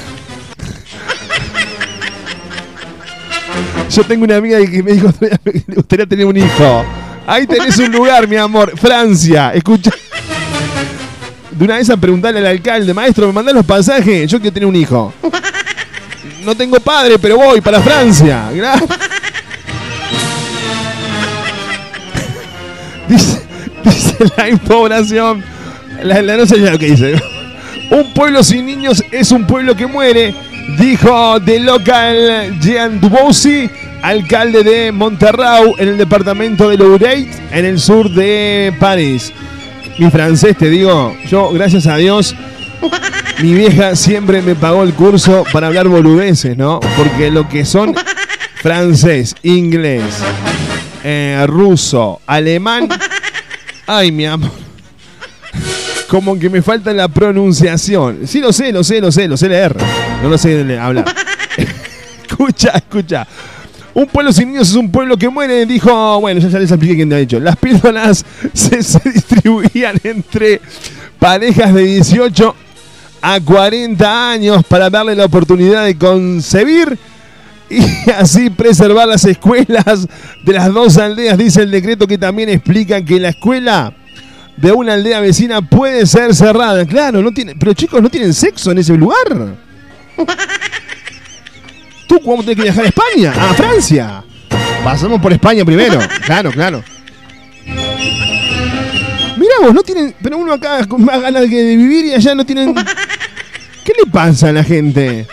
Yo 3.90 4.04
tengo 4.04 4.24
una 4.24 4.36
amiga 4.36 4.58
que 4.64 4.82
me 4.82 4.92
dijo 4.92 5.12
que 5.18 5.38
le 5.66 5.74
gustaría 5.74 6.06
tener 6.06 6.26
un 6.26 6.36
hijo. 6.36 6.84
Ahí 7.26 7.46
tenés 7.46 7.78
un 7.78 7.90
lugar, 7.90 8.28
mi 8.28 8.36
amor. 8.36 8.78
Francia. 8.78 9.52
Escucha. 9.54 9.90
De 11.58 11.64
una 11.64 11.76
vez 11.76 11.90
a 11.90 11.96
preguntarle 11.96 12.38
al 12.38 12.46
alcalde, 12.46 12.94
maestro, 12.94 13.26
¿me 13.26 13.32
mandás 13.32 13.52
los 13.52 13.66
pasajes? 13.66 14.30
Yo 14.30 14.38
quiero 14.38 14.54
tener 14.54 14.68
un 14.68 14.76
hijo. 14.76 15.12
No 16.44 16.54
tengo 16.54 16.78
padre, 16.80 17.18
pero 17.18 17.36
voy 17.36 17.60
para 17.60 17.80
Francia. 17.80 18.48
Dice, 23.08 23.42
dice 23.84 24.16
la 24.34 24.48
impoblación. 24.48 25.44
La, 26.02 26.22
la 26.22 26.38
no 26.38 26.46
sé 26.46 26.58
ya 26.60 26.70
lo 26.70 26.78
que 26.78 26.86
dice. 26.86 27.20
Un 27.90 28.14
pueblo 28.14 28.42
sin 28.42 28.64
niños 28.64 29.04
es 29.10 29.30
un 29.30 29.46
pueblo 29.46 29.76
que 29.76 29.86
muere, 29.86 30.34
dijo 30.78 31.38
de 31.40 31.60
local 31.60 32.58
Jean 32.60 32.98
Dubossi, 32.98 33.68
alcalde 34.00 34.62
de 34.62 34.90
Monterrau, 34.92 35.74
en 35.76 35.88
el 35.88 35.98
departamento 35.98 36.70
de 36.70 36.78
Lourdes, 36.78 37.26
en 37.50 37.64
el 37.66 37.78
sur 37.78 38.10
de 38.10 38.72
París. 38.78 39.32
Mi 39.98 40.10
francés, 40.10 40.56
te 40.56 40.70
digo, 40.70 41.16
yo, 41.28 41.50
gracias 41.50 41.86
a 41.88 41.96
Dios, 41.96 42.36
mi 43.42 43.52
vieja 43.52 43.96
siempre 43.96 44.42
me 44.42 44.54
pagó 44.54 44.84
el 44.84 44.94
curso 44.94 45.44
para 45.52 45.66
hablar 45.66 45.88
boludeces, 45.88 46.56
¿no? 46.56 46.78
Porque 46.96 47.30
lo 47.30 47.48
que 47.48 47.64
son 47.64 47.96
francés, 48.54 49.34
inglés, 49.42 50.04
eh, 51.02 51.44
ruso, 51.48 52.20
alemán, 52.26 52.88
ay, 53.88 54.12
mi 54.12 54.26
amor. 54.26 54.52
Como 56.08 56.38
que 56.38 56.48
me 56.48 56.62
falta 56.62 56.92
la 56.92 57.08
pronunciación. 57.08 58.20
Sí, 58.26 58.40
lo 58.40 58.52
sé, 58.52 58.72
lo 58.72 58.84
sé, 58.84 59.00
lo 59.00 59.10
sé, 59.10 59.28
lo 59.28 59.36
sé 59.36 59.48
leer. 59.48 59.76
No 60.22 60.28
lo 60.28 60.38
sé 60.38 60.78
hablar. 60.78 61.04
escucha, 62.28 62.70
escucha. 62.70 63.26
Un 63.98 64.06
pueblo 64.06 64.32
sin 64.32 64.52
niños 64.52 64.68
es 64.70 64.76
un 64.76 64.92
pueblo 64.92 65.16
que 65.16 65.28
muere, 65.28 65.66
dijo. 65.66 66.20
Bueno, 66.20 66.38
ya, 66.38 66.56
les 66.60 66.70
expliqué 66.70 66.94
quién 66.94 67.08
te 67.08 67.16
ha 67.16 67.18
dicho. 67.18 67.40
Las 67.40 67.56
píldoras 67.56 68.24
se, 68.52 68.80
se 68.80 69.10
distribuían 69.10 69.96
entre 70.04 70.60
parejas 71.18 71.74
de 71.74 71.82
18 71.82 72.54
a 73.20 73.40
40 73.40 74.30
años 74.30 74.64
para 74.66 74.88
darle 74.88 75.16
la 75.16 75.24
oportunidad 75.24 75.84
de 75.84 75.98
concebir 75.98 76.96
y 77.68 77.80
así 78.16 78.50
preservar 78.50 79.08
las 79.08 79.24
escuelas 79.24 80.06
de 80.44 80.52
las 80.52 80.72
dos 80.72 80.96
aldeas. 80.96 81.36
Dice 81.36 81.62
el 81.62 81.72
decreto 81.72 82.06
que 82.06 82.18
también 82.18 82.50
explica 82.50 83.04
que 83.04 83.18
la 83.18 83.30
escuela 83.30 83.92
de 84.56 84.70
una 84.70 84.94
aldea 84.94 85.18
vecina 85.18 85.60
puede 85.60 86.06
ser 86.06 86.36
cerrada. 86.36 86.86
Claro, 86.86 87.20
no 87.20 87.32
tiene, 87.32 87.56
pero 87.56 87.72
chicos, 87.72 88.00
no 88.00 88.08
tienen 88.08 88.32
sexo 88.32 88.70
en 88.70 88.78
ese 88.78 88.96
lugar. 88.96 89.56
¿Tú 92.08 92.18
cómo 92.24 92.42
tenés 92.42 92.56
que 92.56 92.62
viajar 92.62 92.84
a 92.84 92.88
España? 92.88 93.32
A 93.32 93.54
Francia. 93.54 94.24
Pasamos 94.82 95.20
por 95.20 95.32
España 95.32 95.64
primero. 95.64 95.98
Claro, 96.24 96.50
claro. 96.50 96.82
Mirá 99.36 99.54
vos, 99.62 99.74
no 99.74 99.82
tienen. 99.82 100.14
Pero 100.22 100.38
uno 100.38 100.52
acá 100.54 100.84
con 100.86 101.04
más 101.04 101.20
ganas 101.20 101.46
que 101.48 101.56
de 101.62 101.76
vivir 101.76 102.06
y 102.06 102.14
allá 102.14 102.34
no 102.34 102.44
tienen. 102.44 102.74
¿Qué 102.74 103.92
le 104.04 104.10
pasa 104.10 104.48
a 104.48 104.52
la 104.52 104.64
gente? 104.64 105.26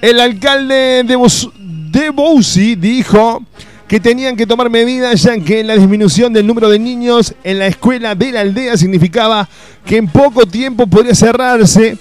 El 0.00 0.20
alcalde 0.20 1.02
de, 1.04 1.16
Bos- 1.16 1.50
de 1.56 2.10
Bouzy 2.10 2.74
dijo 2.76 3.42
que 3.88 4.00
tenían 4.00 4.36
que 4.36 4.46
tomar 4.46 4.70
medidas 4.70 5.22
ya 5.22 5.38
que 5.38 5.62
la 5.62 5.74
disminución 5.76 6.32
del 6.32 6.46
número 6.46 6.68
de 6.68 6.78
niños 6.78 7.34
en 7.44 7.58
la 7.58 7.66
escuela 7.66 8.14
de 8.14 8.32
la 8.32 8.40
aldea 8.40 8.76
significaba 8.76 9.48
que 9.84 9.98
en 9.98 10.08
poco 10.08 10.46
tiempo 10.46 10.86
podría 10.86 11.14
cerrarse 11.14 11.96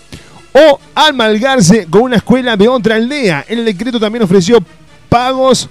o 0.54 0.80
amalgarse 0.96 1.88
con 1.90 2.04
una 2.04 2.18
escuela 2.18 2.56
de 2.56 2.68
otra 2.68 2.96
aldea. 2.96 3.46
El 3.48 3.66
decreto 3.66 4.00
también 4.00 4.24
ofreció 4.24 4.60
pagos 5.10 5.70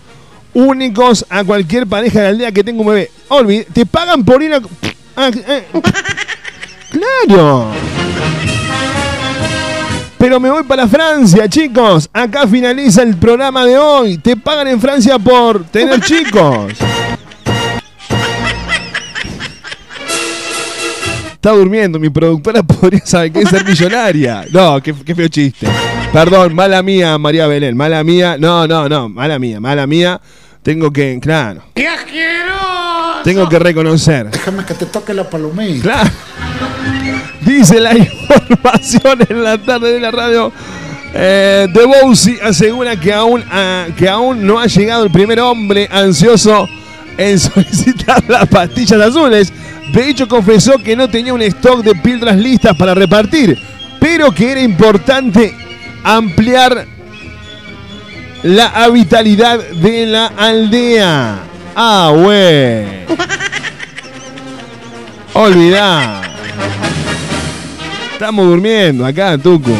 únicos 0.55 1.25
a 1.29 1.45
cualquier 1.45 1.87
pareja 1.87 2.21
de 2.21 2.29
aldea 2.29 2.53
que 2.53 2.65
tenga 2.65 2.81
un 2.81 2.89
bebé. 2.89 3.11
Olvide, 3.29 3.67
te 3.73 3.87
pagan 3.87 4.25
por 4.25 4.43
ir 4.43 4.55
a... 4.55 4.61
Ah, 5.17 5.31
eh, 5.35 5.67
claro. 6.91 7.71
Pero 10.19 10.39
me 10.39 10.51
voy 10.51 10.63
para 10.63 10.87
Francia, 10.87 11.49
chicos. 11.49 12.09
Acá 12.13 12.47
finaliza 12.47 13.03
el 13.03 13.17
programa 13.17 13.65
de 13.65 13.77
hoy. 13.77 14.19
Te 14.19 14.37
pagan 14.37 14.69
en 14.69 14.81
Francia 14.81 15.19
por 15.19 15.65
tener 15.65 16.01
chicos. 16.05 16.75
Está 21.43 21.57
durmiendo, 21.57 21.99
mi 21.99 22.09
productora 22.09 22.63
podría 22.63 23.05
saber 23.05 23.33
que 23.33 23.41
es 23.41 23.49
ser 23.49 23.65
millonaria. 23.65 24.47
No, 24.53 24.81
qué, 24.81 24.95
qué 24.95 25.13
feo 25.13 25.27
chiste. 25.27 25.67
Perdón, 26.13 26.55
mala 26.55 26.81
mía, 26.85 27.19
María 27.19 27.49
Belén, 27.49 27.77
mala 27.77 28.05
mía. 28.05 28.37
No, 28.39 28.69
no, 28.69 28.89
no, 28.89 29.09
mala 29.09 29.41
mía, 29.41 29.59
mala 29.59 29.85
mía. 29.89 30.21
Tengo 30.63 30.93
que, 30.93 31.19
claro, 31.21 31.65
¡Qué 31.75 31.89
asqueroso! 31.89 33.23
tengo 33.25 33.49
que 33.49 33.59
reconocer. 33.59 34.31
Déjame 34.31 34.65
que 34.65 34.75
te 34.75 34.87
toque 34.87 35.13
la 35.13 35.29
palomita. 35.29 35.83
Claro. 35.83 36.11
Dice 37.41 37.81
la 37.81 37.93
información 37.99 39.19
en 39.29 39.43
la 39.43 39.59
tarde 39.59 39.95
de 39.95 39.99
la 39.99 40.13
radio. 40.13 40.53
Eh, 41.13 41.67
The 41.75 41.87
Bowsy 41.87 42.39
asegura 42.41 42.95
que 42.95 43.13
aún, 43.13 43.43
ah, 43.51 43.87
que 43.97 44.09
aún 44.09 44.47
no 44.47 44.61
ha 44.61 44.67
llegado 44.69 45.03
el 45.03 45.11
primer 45.11 45.41
hombre 45.41 45.89
ansioso 45.91 46.69
en 47.19 47.37
solicitar 47.41 48.23
las 48.29 48.47
pastillas 48.47 49.01
azules. 49.01 49.53
De 49.93 50.09
hecho, 50.09 50.27
confesó 50.27 50.79
que 50.79 50.97
no 50.97 51.09
tenía 51.09 51.35
un 51.35 51.43
stock 51.43 51.83
de 51.83 51.95
píldoras 51.95 52.37
listas 52.37 52.77
para 52.77 52.95
repartir, 52.95 53.59
pero 54.01 54.33
que 54.33 54.53
era 54.53 54.63
importante 54.63 55.55
ampliar 56.03 56.87
la 58.43 58.89
vitalidad 58.89 59.59
de 59.59 60.07
la 60.07 60.27
aldea. 60.29 61.41
Ah, 61.77 62.13
güey. 62.15 63.03
Olvidá. 65.35 66.23
Estamos 68.13 68.47
durmiendo 68.47 69.05
acá, 69.05 69.37
Tuco. 69.37 69.73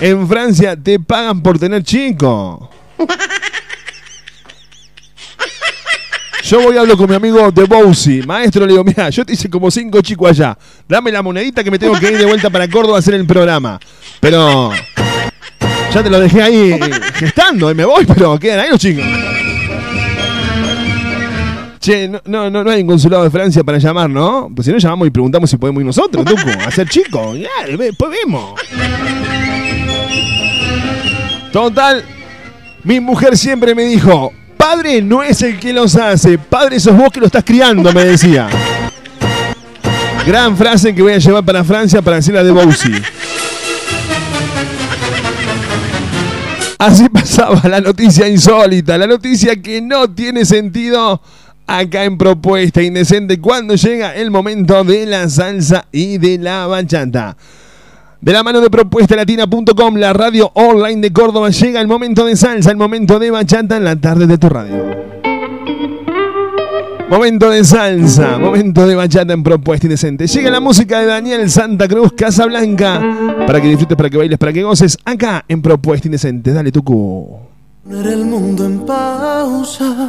En 0.00 0.28
Francia 0.28 0.76
te 0.76 0.98
pagan 1.00 1.42
por 1.42 1.58
tener 1.58 1.82
chico. 1.82 2.70
Yo 6.48 6.62
voy 6.62 6.78
a 6.78 6.80
hablar 6.80 6.96
con 6.96 7.10
mi 7.10 7.14
amigo 7.14 7.52
de 7.52 7.64
Bowsy. 7.64 8.22
Maestro, 8.22 8.64
le 8.64 8.72
digo, 8.72 8.82
mira, 8.82 9.10
yo 9.10 9.22
te 9.22 9.34
hice 9.34 9.50
como 9.50 9.70
cinco 9.70 10.00
chicos 10.00 10.30
allá. 10.30 10.56
Dame 10.88 11.12
la 11.12 11.20
monedita 11.20 11.62
que 11.62 11.70
me 11.70 11.78
tengo 11.78 11.92
que 12.00 12.10
ir 12.10 12.16
de 12.16 12.24
vuelta 12.24 12.48
para 12.48 12.66
Córdoba 12.66 12.96
a 12.96 12.98
hacer 13.00 13.12
el 13.12 13.26
programa. 13.26 13.78
Pero 14.18 14.72
ya 15.92 16.02
te 16.02 16.08
lo 16.08 16.18
dejé 16.18 16.40
ahí 16.40 16.80
gestando 17.16 17.70
y 17.70 17.74
me 17.74 17.84
voy, 17.84 18.06
pero 18.06 18.38
quedan 18.38 18.60
ahí 18.60 18.70
los 18.70 18.80
chicos. 18.80 19.04
Che, 21.80 22.08
no, 22.08 22.22
no, 22.24 22.64
no 22.64 22.70
hay 22.70 22.80
un 22.80 22.88
consulado 22.88 23.24
de 23.24 23.30
Francia 23.30 23.62
para 23.62 23.76
llamar, 23.76 24.08
¿no? 24.08 24.50
Pues 24.56 24.64
si 24.64 24.72
no 24.72 24.78
llamamos 24.78 25.06
y 25.06 25.10
preguntamos 25.10 25.50
si 25.50 25.58
podemos 25.58 25.82
ir 25.82 25.86
nosotros, 25.86 26.24
Tuco, 26.24 26.48
a 26.66 26.70
ser 26.70 26.88
chicos. 26.88 27.36
Ya, 27.38 27.76
después 27.76 28.10
vemos. 28.10 28.58
Total, 31.52 32.02
mi 32.84 33.00
mujer 33.00 33.36
siempre 33.36 33.74
me 33.74 33.82
dijo, 33.84 34.32
padre 34.58 35.00
no 35.00 35.22
es 35.22 35.40
el 35.40 35.58
que 35.58 35.72
los 35.72 35.96
hace, 35.96 36.36
padre 36.36 36.78
sos 36.78 36.94
vos 36.94 37.10
que 37.10 37.20
lo 37.20 37.26
estás 37.26 37.44
criando, 37.44 37.90
me 37.94 38.04
decía. 38.04 38.48
Gran 40.26 40.54
frase 40.58 40.94
que 40.94 41.00
voy 41.00 41.14
a 41.14 41.18
llevar 41.18 41.42
para 41.42 41.64
Francia 41.64 42.02
para 42.02 42.16
decir 42.16 42.34
la 42.34 42.44
de 42.44 42.50
Bowsy. 42.50 42.92
Así 46.78 47.08
pasaba 47.08 47.66
la 47.68 47.80
noticia 47.80 48.28
insólita, 48.28 48.98
la 48.98 49.06
noticia 49.06 49.60
que 49.60 49.80
no 49.80 50.10
tiene 50.10 50.44
sentido 50.44 51.22
acá 51.66 52.04
en 52.04 52.18
Propuesta 52.18 52.82
Indecente 52.82 53.40
cuando 53.40 53.74
llega 53.74 54.14
el 54.14 54.30
momento 54.30 54.84
de 54.84 55.06
la 55.06 55.28
salsa 55.28 55.86
y 55.92 56.18
de 56.18 56.38
la 56.38 56.66
bachata. 56.66 57.36
De 58.20 58.32
la 58.32 58.42
mano 58.42 58.60
de 58.60 58.68
propuestalatina.com, 58.68 59.94
la 59.94 60.12
radio 60.12 60.50
online 60.54 61.00
de 61.00 61.12
Córdoba, 61.12 61.50
llega 61.50 61.80
el 61.80 61.86
momento 61.86 62.24
de 62.24 62.34
salsa, 62.34 62.72
el 62.72 62.76
momento 62.76 63.20
de 63.20 63.30
bachata 63.30 63.76
en 63.76 63.84
la 63.84 63.94
tarde 63.94 64.26
de 64.26 64.36
tu 64.36 64.48
radio. 64.48 64.84
Momento 67.08 67.48
de 67.48 67.62
salsa, 67.62 68.36
momento 68.38 68.88
de 68.88 68.96
bachata 68.96 69.32
en 69.32 69.44
Propuesta 69.44 69.86
Indecente. 69.86 70.26
Llega 70.26 70.50
la 70.50 70.58
música 70.58 70.98
de 70.98 71.06
Daniel 71.06 71.48
Santa 71.48 71.86
Cruz, 71.86 72.12
Casa 72.12 72.44
Blanca, 72.46 73.00
para 73.46 73.60
que 73.60 73.68
disfrutes, 73.68 73.96
para 73.96 74.10
que 74.10 74.18
bailes, 74.18 74.36
para 74.36 74.52
que 74.52 74.64
goces, 74.64 74.98
acá 75.04 75.44
en 75.46 75.62
Propuesta 75.62 76.08
Indecente. 76.08 76.52
Dale, 76.52 76.72
Tucu. 76.72 77.38
Poner 77.84 78.06
el 78.08 78.24
mundo 78.24 78.66
en 78.66 78.80
pausa. 78.80 80.08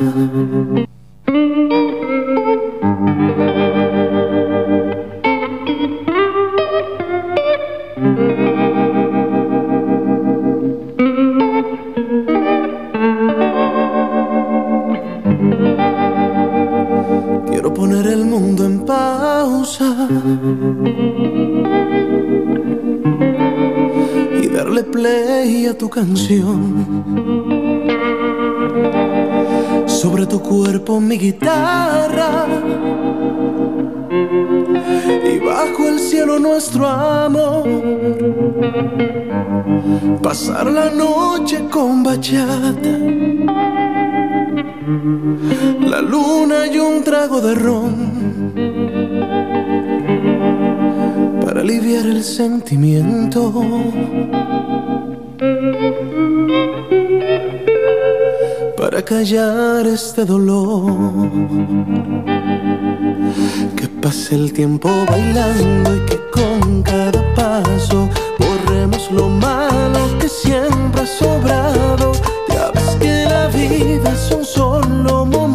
Pausa 18.90 20.08
y 24.42 24.48
darle 24.48 24.84
play 24.84 25.68
a 25.68 25.78
tu 25.78 25.88
canción. 25.90 26.60
Sobre 29.86 30.26
tu 30.26 30.40
cuerpo 30.42 31.00
mi 31.00 31.18
guitarra 31.20 32.48
y 35.32 35.38
bajo 35.38 35.82
el 35.88 36.00
cielo 36.00 36.40
nuestro 36.40 36.88
amor. 36.88 37.68
Pasar 40.24 40.66
la 40.80 40.90
noche 40.90 41.58
con 41.70 42.02
bachata, 42.02 42.96
la 45.92 46.02
luna 46.02 46.66
y 46.74 46.80
un 46.80 47.04
trago 47.04 47.40
de 47.40 47.54
ron 47.54 48.20
aliviar 51.70 52.08
el 52.08 52.24
sentimiento. 52.24 53.54
Para 58.76 59.04
callar 59.04 59.86
este 59.86 60.26
dolor. 60.26 61.30
Que 63.76 63.88
pase 64.02 64.34
el 64.34 64.52
tiempo 64.52 64.90
bailando 65.08 65.96
y 65.96 66.00
que 66.10 66.18
con 66.32 66.82
cada 66.82 67.22
paso 67.36 68.10
borremos 68.40 69.12
lo 69.12 69.30
malo 69.30 70.00
que 70.20 70.28
siempre 70.28 71.02
ha 71.02 71.06
sobrado. 71.06 72.14
Ya 72.50 72.72
ves 72.74 72.98
que 73.00 73.26
la 73.26 73.48
vida 73.50 74.16
son 74.16 74.44
solo 74.44 75.26
momentos 75.26 75.49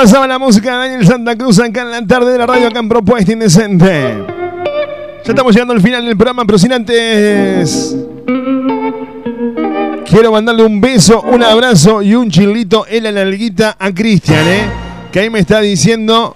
pasaba 0.00 0.28
la 0.28 0.38
música 0.38 0.70
de 0.70 0.90
Daniel 0.90 1.04
Santa 1.08 1.34
Cruz 1.34 1.58
acá 1.58 1.82
en 1.82 1.90
la 1.90 2.06
tarde 2.06 2.30
de 2.30 2.38
la 2.38 2.46
radio, 2.46 2.68
acá 2.68 2.78
en 2.78 2.88
Propuesta 2.88 3.32
Indecente. 3.32 4.16
Ya 5.24 5.32
estamos 5.32 5.52
llegando 5.52 5.74
al 5.74 5.80
final 5.80 6.06
del 6.06 6.16
programa, 6.16 6.44
pero 6.44 6.56
sin 6.56 6.72
antes. 6.72 7.96
Quiero 10.08 10.30
mandarle 10.30 10.62
un 10.62 10.80
beso, 10.80 11.20
un 11.22 11.42
abrazo 11.42 12.00
y 12.00 12.14
un 12.14 12.30
chilito 12.30 12.86
en 12.88 13.02
la 13.02 13.10
nalguita 13.10 13.74
a 13.76 13.92
Cristian, 13.92 14.46
¿eh? 14.46 14.70
Que 15.10 15.18
ahí 15.18 15.30
me 15.30 15.40
está 15.40 15.60
diciendo 15.60 16.32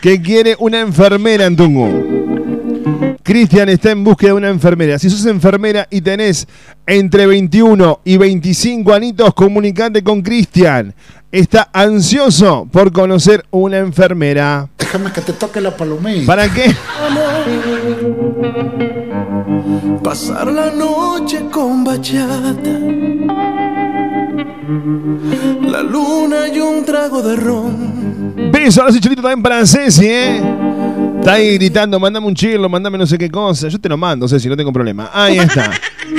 que 0.00 0.20
quiere 0.20 0.56
una 0.58 0.80
enfermera 0.80 1.46
en 1.46 1.54
Tungu. 1.54 2.19
Cristian 3.22 3.68
está 3.68 3.90
en 3.90 4.02
búsqueda 4.04 4.30
de 4.30 4.36
una 4.36 4.48
enfermera. 4.48 4.98
Si 4.98 5.10
sos 5.10 5.26
enfermera 5.26 5.86
y 5.90 6.00
tenés 6.00 6.46
entre 6.86 7.26
21 7.26 8.00
y 8.04 8.16
25 8.16 8.92
anitos, 8.92 9.34
comunicate 9.34 10.02
con 10.02 10.22
Cristian. 10.22 10.94
Está 11.30 11.70
ansioso 11.72 12.68
por 12.72 12.92
conocer 12.92 13.44
una 13.50 13.78
enfermera. 13.78 14.68
Déjame 14.78 15.12
que 15.12 15.20
te 15.20 15.32
toque 15.32 15.60
la 15.60 15.76
palomilla. 15.76 16.26
¿Para 16.26 16.52
qué? 16.52 16.74
Pasar 20.02 20.48
la 20.48 20.70
noche 20.70 21.46
con 21.50 21.84
bachata. 21.84 22.78
La 25.62 25.82
luna 25.82 26.48
y 26.52 26.58
un 26.58 26.84
trago 26.84 27.22
de 27.22 27.36
ron. 27.36 28.50
Beso, 28.52 28.90
sí, 28.90 29.00
chulito 29.00 29.22
también 29.22 29.42
para 29.42 29.64
Ceci, 29.66 30.06
¿eh? 30.06 30.69
Está 31.20 31.34
ahí 31.34 31.58
gritando, 31.58 32.00
mandame 32.00 32.26
un 32.26 32.34
chilo, 32.34 32.66
mandame 32.70 32.96
no 32.96 33.06
sé 33.06 33.18
qué 33.18 33.30
cosa. 33.30 33.68
Yo 33.68 33.78
te 33.78 33.90
lo 33.90 33.98
mando, 33.98 34.26
Ceci, 34.26 34.48
no 34.48 34.56
tengo 34.56 34.72
problema. 34.72 35.10
Ahí 35.12 35.36
está. 35.36 35.70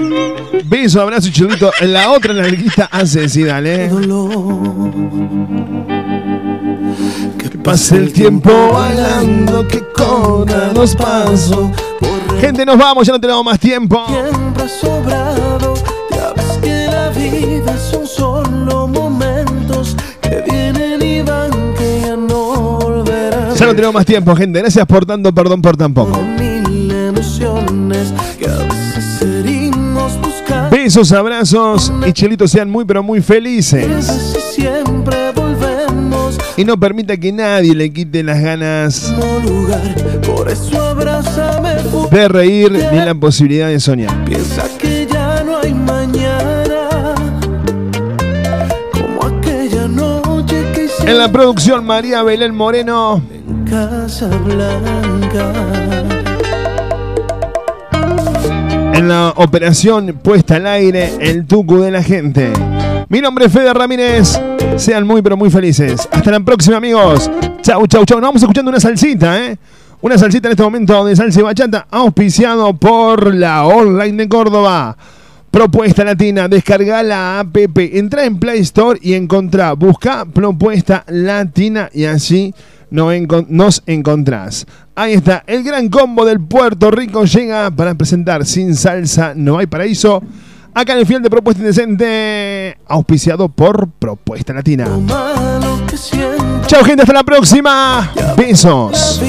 Beso, 0.65 1.01
abrazo 1.01 1.27
y 1.27 1.31
chulito. 1.31 1.71
En 1.81 1.91
la 1.91 2.11
otra 2.11 2.35
nalguita 2.35 2.85
a 2.85 3.03
Ceci, 3.03 3.43
dale. 3.43 3.89
Que 7.39 7.49
pase 7.57 7.97
el 7.97 8.13
tiempo 8.13 8.73
bailando, 8.73 9.67
que 9.67 9.81
corra 9.91 10.71
los 10.71 10.95
pasos. 10.95 11.71
Gente, 12.39 12.63
nos 12.63 12.77
vamos, 12.77 13.07
ya 13.07 13.13
no 13.13 13.19
tenemos 13.19 13.43
más 13.43 13.59
tiempo. 13.59 14.05
Tiempo 14.05 14.61
ha 14.61 14.67
Ya 23.61 23.67
no 23.67 23.75
tenemos 23.75 23.93
más 23.93 24.07
tiempo, 24.07 24.35
gente. 24.35 24.57
Gracias 24.57 24.87
por 24.87 25.05
tanto, 25.05 25.31
perdón 25.31 25.61
por 25.61 25.77
tan 25.77 25.93
poco. 25.93 26.19
Besos, 30.71 31.11
abrazos 31.11 31.93
y 32.07 32.11
chelitos 32.11 32.49
sean 32.49 32.71
muy, 32.71 32.85
pero 32.85 33.03
muy 33.03 33.21
felices. 33.21 33.85
Y 36.57 36.65
no 36.65 36.79
permita 36.79 37.15
que 37.17 37.31
nadie 37.31 37.75
le 37.75 37.93
quite 37.93 38.23
las 38.23 38.41
ganas 38.41 39.13
de 42.09 42.27
reír 42.27 42.71
ni 42.71 42.97
la 42.97 43.13
posibilidad 43.13 43.67
de 43.67 43.79
soñar. 43.79 44.25
Piensa 44.25 44.63
que 44.79 45.05
ya 45.05 45.43
no 45.43 45.57
hay 45.59 45.75
mañana. 45.75 47.13
Como 48.91 49.37
aquella 49.37 49.87
noche 49.87 50.65
que 50.73 50.85
hicimos 50.85 51.05
En 51.05 51.17
la 51.19 51.31
producción, 51.31 51.85
María 51.85 52.23
Belén 52.23 52.55
Moreno. 52.55 53.21
Casa 53.69 54.27
Blanca. 54.27 55.51
En 58.93 59.07
la 59.07 59.33
operación 59.35 60.19
puesta 60.23 60.57
al 60.57 60.67
aire, 60.67 61.13
el 61.19 61.45
tucu 61.45 61.79
de 61.79 61.91
la 61.91 62.03
gente. 62.03 62.51
Mi 63.09 63.19
nombre 63.21 63.45
es 63.45 63.51
Fede 63.51 63.73
Ramírez. 63.73 64.39
Sean 64.77 65.05
muy, 65.05 65.21
pero 65.21 65.35
muy 65.35 65.49
felices. 65.49 66.07
Hasta 66.11 66.31
la 66.31 66.39
próxima, 66.39 66.77
amigos. 66.77 67.29
Chau, 67.61 67.85
chau, 67.87 68.05
chau. 68.05 68.19
Nos 68.19 68.29
vamos 68.29 68.41
escuchando 68.41 68.69
una 68.69 68.79
salsita, 68.79 69.45
¿eh? 69.45 69.57
Una 70.01 70.17
salsita 70.17 70.47
en 70.47 70.51
este 70.53 70.63
momento 70.63 71.05
de 71.05 71.15
salsa 71.15 71.39
y 71.39 71.43
bachata, 71.43 71.87
auspiciado 71.91 72.73
por 72.73 73.33
la 73.33 73.65
Online 73.65 74.17
de 74.17 74.29
Córdoba. 74.29 74.97
Propuesta 75.51 76.05
Latina, 76.05 76.47
descarga 76.47 77.03
la 77.03 77.41
app, 77.41 77.55
entra 77.75 78.23
en 78.23 78.39
Play 78.39 78.59
Store 78.61 78.97
y 79.01 79.13
encontrá, 79.13 79.73
busca 79.73 80.25
Propuesta 80.25 81.03
Latina 81.07 81.89
y 81.93 82.05
así 82.05 82.53
no 82.91 83.11
encon- 83.11 83.47
nos 83.49 83.81
encontrás. 83.87 84.67
Ahí 84.95 85.13
está, 85.13 85.43
el 85.47 85.63
gran 85.63 85.89
combo 85.89 86.23
del 86.25 86.39
Puerto 86.39 86.91
Rico 86.91 87.25
llega 87.25 87.71
para 87.71 87.95
presentar 87.95 88.45
Sin 88.45 88.75
Salsa 88.75 89.33
No 89.35 89.57
Hay 89.57 89.65
Paraíso. 89.65 90.21
Acá 90.73 90.93
en 90.93 90.99
el 90.99 91.05
fiel 91.05 91.21
de 91.21 91.29
Propuesta 91.29 91.61
Indecente, 91.61 92.77
auspiciado 92.87 93.49
por 93.49 93.89
Propuesta 93.89 94.53
Latina. 94.53 94.85
Chao 96.67 96.83
gente, 96.85 97.01
hasta 97.01 97.13
la 97.13 97.23
próxima. 97.23 98.09
Besos. 98.37 99.19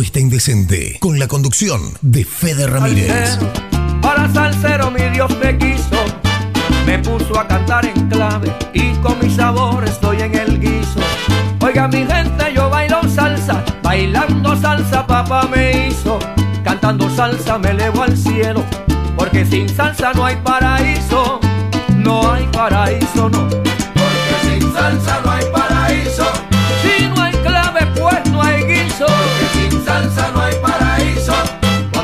Propuesta 0.00 0.18
Indecente 0.18 0.96
con 0.98 1.18
la 1.18 1.28
conducción 1.28 1.82
de 2.00 2.24
Fede 2.24 2.66
Ramírez. 2.66 3.38
Para 4.00 4.32
salsero 4.32 4.90
mi 4.90 5.02
Dios 5.10 5.30
me 5.42 5.58
quiso, 5.58 6.02
me 6.86 6.98
puso 7.00 7.38
a 7.38 7.46
cantar 7.46 7.84
en 7.84 8.08
clave 8.08 8.50
y 8.72 8.94
con 9.02 9.18
mi 9.18 9.28
sabor 9.28 9.84
estoy 9.84 10.22
en 10.22 10.34
el 10.34 10.58
guiso. 10.58 11.00
Oiga 11.60 11.86
mi 11.88 12.06
gente, 12.06 12.50
yo 12.54 12.70
bailo 12.70 13.02
salsa, 13.14 13.62
bailando 13.82 14.58
salsa 14.58 15.06
papá 15.06 15.46
me 15.54 15.88
hizo, 15.88 16.18
cantando 16.64 17.14
salsa 17.14 17.58
me 17.58 17.72
elevo 17.72 18.02
al 18.02 18.16
cielo, 18.16 18.64
porque 19.18 19.44
sin 19.44 19.68
salsa 19.68 20.14
no 20.14 20.24
hay 20.24 20.36
paraíso, 20.36 21.40
no 21.96 22.32
hay 22.32 22.46
paraíso, 22.46 23.28
no. 23.28 23.46
Porque 23.50 24.34
sin 24.44 24.72
salsa 24.72 25.20
no 25.22 25.29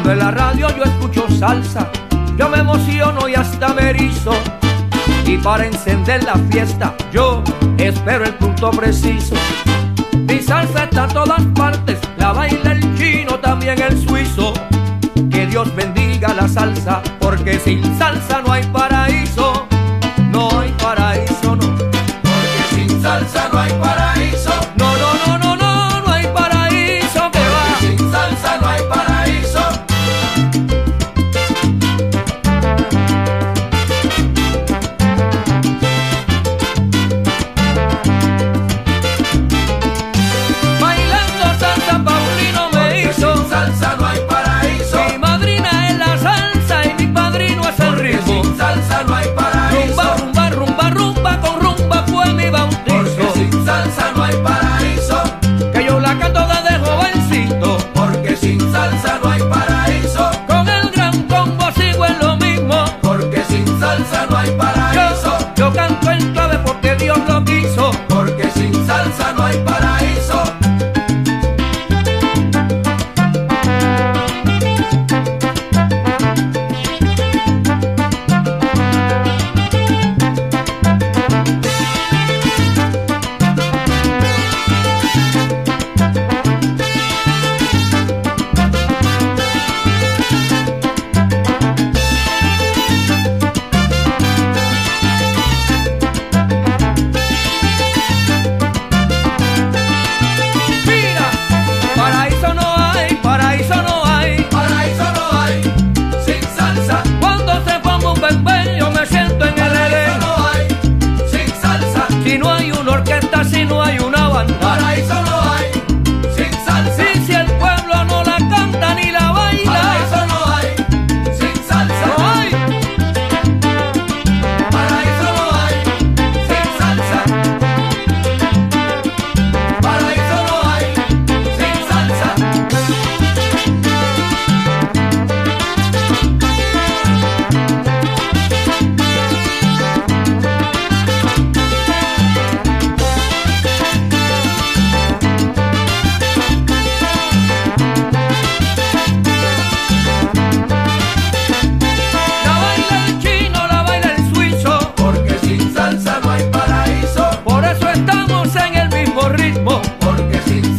Cuando 0.07 0.23
en 0.23 0.29
la 0.29 0.41
radio 0.41 0.69
yo 0.77 0.85
escucho 0.85 1.27
salsa, 1.37 1.91
yo 2.39 2.49
me 2.49 2.59
emociono 2.59 3.29
y 3.29 3.35
hasta 3.35 3.75
me. 3.75 3.93
Y 5.25 5.37
para 5.39 5.67
encender 5.67 6.23
la 6.23 6.35
fiesta, 6.49 6.95
yo 7.11 7.43
espero 7.77 8.25
el 8.25 8.35
punto 8.35 8.71
preciso. 8.71 9.35
Mi 10.29 10.41
salsa 10.41 10.85
está 10.85 11.07
en 11.07 11.11
todas 11.11 11.43
partes, 11.57 11.99
la 12.19 12.33
baila 12.33 12.71
el 12.71 12.97
chino, 12.97 13.41
también 13.41 13.83
el 13.83 13.99
suizo. 13.99 14.53
Que 15.29 15.45
Dios 15.49 15.75
bendiga 15.75 16.33
la 16.35 16.47
salsa, 16.47 17.03
porque 17.19 17.59
sin 17.59 17.83
salsa 17.99 18.43
no 18.47 18.53
hay 18.53 18.63
paraíso. 18.67 19.67
No 20.31 20.61
hay 20.61 20.73
paraíso, 20.81 21.57
no. 21.57 21.67
Porque 21.77 22.77
sin 22.77 23.03
salsa 23.03 23.49
no 23.53 23.56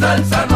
salsa 0.08 0.47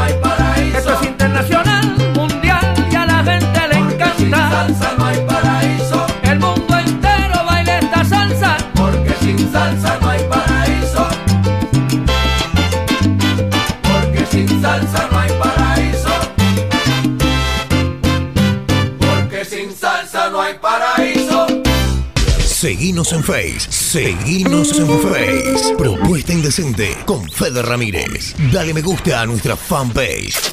Seguinos 22.83 23.13
en 23.13 23.23
Face, 23.23 23.71
seguinos 23.71 24.77
en 24.77 24.89
Face. 24.89 25.77
Propuesta 25.79 26.33
Indecente 26.33 26.97
con 27.07 27.31
Fede 27.31 27.63
Ramírez. 27.63 28.35
Dale 28.53 28.75
me 28.75 28.83
gusta 28.83 29.21
a 29.21 29.25
nuestra 29.25 29.55
fanpage. 29.55 30.51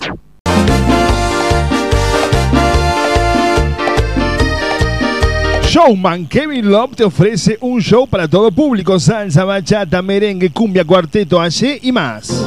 Showman 5.63 6.27
Kevin 6.27 6.69
Love 6.69 6.97
te 6.97 7.03
ofrece 7.03 7.57
un 7.61 7.81
show 7.81 8.05
para 8.05 8.27
todo 8.27 8.51
público, 8.51 8.99
salsa, 8.99 9.43
bachata, 9.43 10.03
merengue, 10.03 10.51
cumbia, 10.51 10.85
cuarteto, 10.85 11.41
allí 11.41 11.79
y 11.81 11.91
más. 11.91 12.45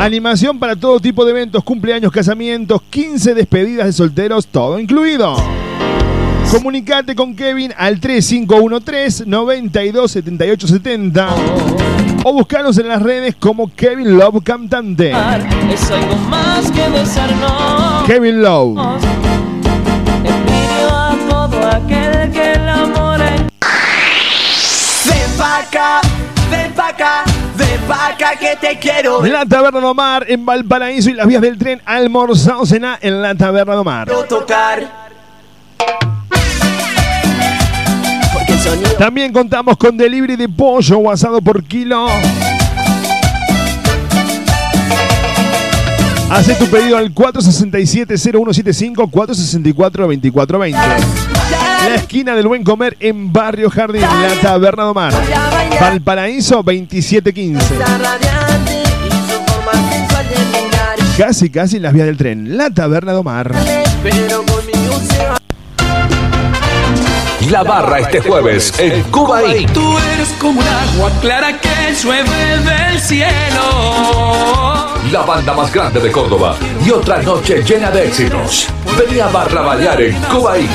Animación 0.00 0.58
para 0.58 0.74
todo 0.74 0.98
tipo 0.98 1.24
de 1.24 1.30
eventos, 1.30 1.62
cumpleaños, 1.62 2.10
casamientos, 2.10 2.82
15 2.90 3.34
despedidas 3.34 3.86
de 3.86 3.92
solteros, 3.92 4.48
todo 4.48 4.80
incluido. 4.80 5.36
Comunicate 6.50 7.14
con 7.14 7.36
Kevin 7.36 7.74
al 7.76 8.00
3513 8.00 9.26
927870 9.26 11.28
o 12.24 12.32
buscanos 12.32 12.78
en 12.78 12.88
las 12.88 13.02
redes 13.02 13.34
como 13.36 13.70
Kevin 13.74 14.16
Love 14.16 14.42
Cantante. 14.42 15.12
Es 15.70 15.90
algo 15.90 16.16
más 16.28 16.70
que 16.70 16.88
besarnos. 16.88 18.04
Kevin 18.06 18.40
Love. 18.42 18.78
Envidio 20.24 20.88
a 20.90 21.14
todo 21.28 21.68
aquel 21.68 22.30
que 22.32 22.52
el 22.52 22.66
amor 22.68 23.20
es. 23.20 23.42
Ven 25.04 25.36
pa' 25.36 25.58
acá, 25.58 26.00
ven 26.50 26.72
pa' 26.72 26.88
acá, 26.88 27.24
ven 27.56 27.80
pa' 27.86 28.06
acá 28.08 28.36
que 28.36 28.56
te 28.56 28.78
quiero. 28.78 29.22
La 29.26 29.44
Taberna 29.44 29.80
de 29.80 29.86
Omar 29.86 30.24
en 30.28 30.46
Valparaíso 30.46 31.10
y 31.10 31.12
las 31.12 31.26
vías 31.26 31.42
del 31.42 31.58
tren 31.58 31.82
almorzado 31.84 32.64
cena 32.64 32.98
en 33.02 33.20
la 33.20 33.34
Taberna 33.34 33.74
de 33.74 33.80
Omar. 33.80 34.08
tocar. 34.26 35.07
También 38.98 39.32
contamos 39.32 39.76
con 39.76 39.96
delivery 39.96 40.36
de 40.36 40.48
pollo 40.48 40.98
o 40.98 41.10
asado 41.10 41.40
por 41.40 41.62
kilo. 41.64 42.08
Hace 46.30 46.54
tu 46.56 46.66
pedido 46.66 46.98
al 46.98 47.14
467-0175 47.14 49.10
464-2420. 49.10 50.72
La 51.88 51.94
esquina 51.94 52.34
del 52.34 52.48
buen 52.48 52.64
comer 52.64 52.96
en 53.00 53.32
Barrio 53.32 53.70
Jardín, 53.70 54.02
la 54.02 54.34
Taberna 54.42 54.84
de 54.84 54.90
Omar. 54.90 55.14
Valparaíso 55.80 56.56
2715. 56.56 57.76
Casi, 61.16 61.50
casi 61.50 61.76
en 61.76 61.82
las 61.82 61.92
vías 61.94 62.06
del 62.06 62.16
tren. 62.16 62.56
La 62.56 62.70
Taberna 62.70 63.12
de 63.12 63.18
Omar. 63.18 63.52
Pero 64.02 64.44
se 65.08 65.26
va. 65.26 65.37
La 67.46 67.62
barra 67.62 68.00
este 68.00 68.20
jueves 68.20 68.74
en 68.78 69.02
Cuba 69.04 69.44
y 69.44 69.64
Tú 69.66 69.96
eres 70.14 70.28
como 70.40 70.60
un 70.60 70.66
agua 70.66 71.10
clara 71.20 71.58
que 71.58 71.94
llueve 71.94 72.58
del 72.58 73.00
cielo. 73.00 73.30
la 75.12 75.22
banda 75.22 75.54
más 75.54 75.72
grande 75.72 76.00
de 76.00 76.10
Córdoba. 76.10 76.56
Y 76.84 76.90
otra 76.90 77.22
noche 77.22 77.62
llena 77.62 77.90
de 77.90 78.08
éxitos. 78.08 78.66
Vení 78.98 79.20
a 79.20 79.28
Barra 79.28 79.62
Bailar 79.62 80.02
en 80.02 80.14
Cuba 80.22 80.58
y 80.58 80.68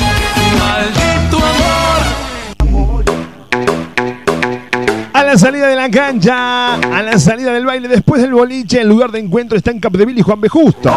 la 5.34 5.38
salida 5.40 5.66
de 5.66 5.74
la 5.74 5.90
cancha, 5.90 6.74
a 6.74 7.02
la 7.02 7.18
salida 7.18 7.52
del 7.52 7.66
baile, 7.66 7.88
después 7.88 8.22
del 8.22 8.32
boliche, 8.32 8.82
el 8.82 8.88
lugar 8.88 9.10
de 9.10 9.18
encuentro 9.18 9.58
está 9.58 9.72
en 9.72 9.80
Capdeville 9.80 10.20
y 10.20 10.22
Juan 10.22 10.40
B. 10.40 10.48
Justo. 10.48 10.92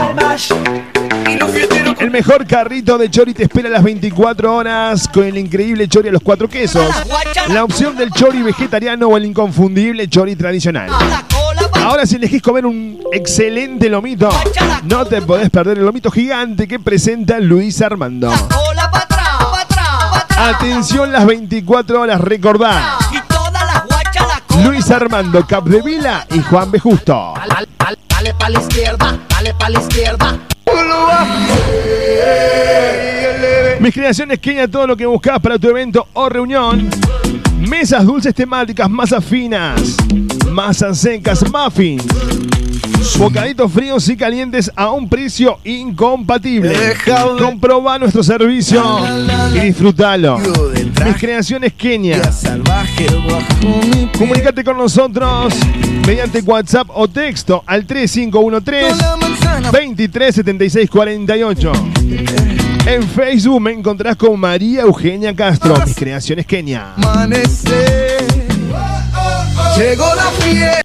El 1.99 2.11
mejor 2.11 2.45
carrito 2.45 2.97
de 2.97 3.09
chori 3.09 3.33
te 3.33 3.43
espera 3.43 3.69
a 3.69 3.71
las 3.71 3.83
24 3.83 4.55
horas 4.55 5.07
con 5.07 5.23
el 5.23 5.37
increíble 5.37 5.87
chori 5.87 6.09
a 6.09 6.11
los 6.11 6.21
cuatro 6.21 6.47
quesos. 6.47 6.85
La 7.49 7.63
opción 7.63 7.95
del 7.95 8.11
chori 8.11 8.43
vegetariano 8.43 9.07
o 9.07 9.17
el 9.17 9.25
inconfundible 9.25 10.07
chori 10.07 10.35
tradicional. 10.35 10.91
Ahora 11.73 12.05
si 12.05 12.17
elegís 12.17 12.41
comer 12.41 12.65
un 12.67 12.99
excelente 13.11 13.89
lomito, 13.89 14.29
no 14.83 15.05
te 15.05 15.21
podés 15.23 15.49
perder 15.49 15.79
el 15.79 15.85
lomito 15.85 16.11
gigante 16.11 16.67
que 16.67 16.79
presenta 16.79 17.39
Luis 17.39 17.81
Armando. 17.81 18.31
Atención 20.37 21.11
las 21.11 21.25
24 21.25 22.01
horas, 22.01 22.21
recordá. 22.21 22.99
Luis 24.63 24.89
Armando 24.91 25.45
Capdevila 25.47 26.27
y 26.31 26.41
Juan 26.41 26.69
B. 26.69 26.79
Justo. 26.79 27.33
Dale 28.09 28.33
pa' 28.33 28.49
la 28.49 28.59
izquierda, 28.59 29.17
dale 29.29 29.53
pa' 29.55 29.69
la 29.69 29.79
izquierda. 29.79 30.37
Mis 33.79 33.93
creaciones 33.93 34.39
Kenia, 34.39 34.67
todo 34.67 34.87
lo 34.87 34.97
que 34.97 35.05
buscas 35.05 35.39
para 35.39 35.57
tu 35.57 35.69
evento 35.69 36.07
o 36.13 36.27
reunión. 36.27 36.89
Mesas 37.59 38.05
dulces 38.05 38.33
temáticas, 38.33 38.89
masas 38.89 39.23
finas, 39.23 39.95
masas 40.49 40.97
secas, 40.97 41.43
muffins. 41.51 42.03
Bocaditos 43.17 43.71
fríos 43.71 44.07
y 44.09 44.17
calientes 44.17 44.71
a 44.75 44.91
un 44.91 45.07
precio 45.09 45.59
incompatible. 45.63 46.75
Comproba 47.39 47.97
nuestro 47.99 48.23
servicio 48.23 48.83
y 49.55 49.59
disfrútalo. 49.59 50.39
Mis 50.39 51.15
creaciones 51.17 51.73
Kenia. 51.73 52.21
Comunicate 54.17 54.63
con 54.63 54.77
nosotros 54.77 55.53
mediante 56.05 56.41
WhatsApp 56.41 56.87
o 56.93 57.07
texto 57.07 57.63
al 57.65 57.85
3513 57.85 58.95
237648. 59.71 61.71
En 62.85 63.03
Facebook 63.03 63.61
me 63.61 63.71
encontrás 63.73 64.15
con 64.15 64.39
María 64.39 64.81
Eugenia 64.81 65.35
Castro, 65.35 65.75
mis 65.85 65.95
creaciones 65.95 66.45
Kenia. 66.45 66.93
Llegó 69.77 70.05
la 70.15 70.31
fiesta. 70.39 70.83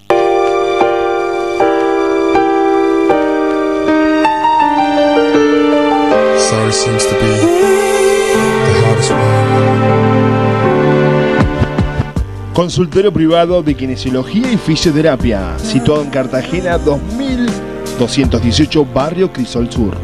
Consultorio 12.53 13.13
privado 13.13 13.63
de 13.63 13.75
kinesiología 13.75 14.53
y 14.53 14.57
fisioterapia, 14.57 15.59
situado 15.59 16.03
en 16.03 16.11
Cartagena 16.11 16.79
2218, 16.79 18.87
Barrio 18.93 19.33
Crisol 19.33 19.73
Sur. 19.73 19.97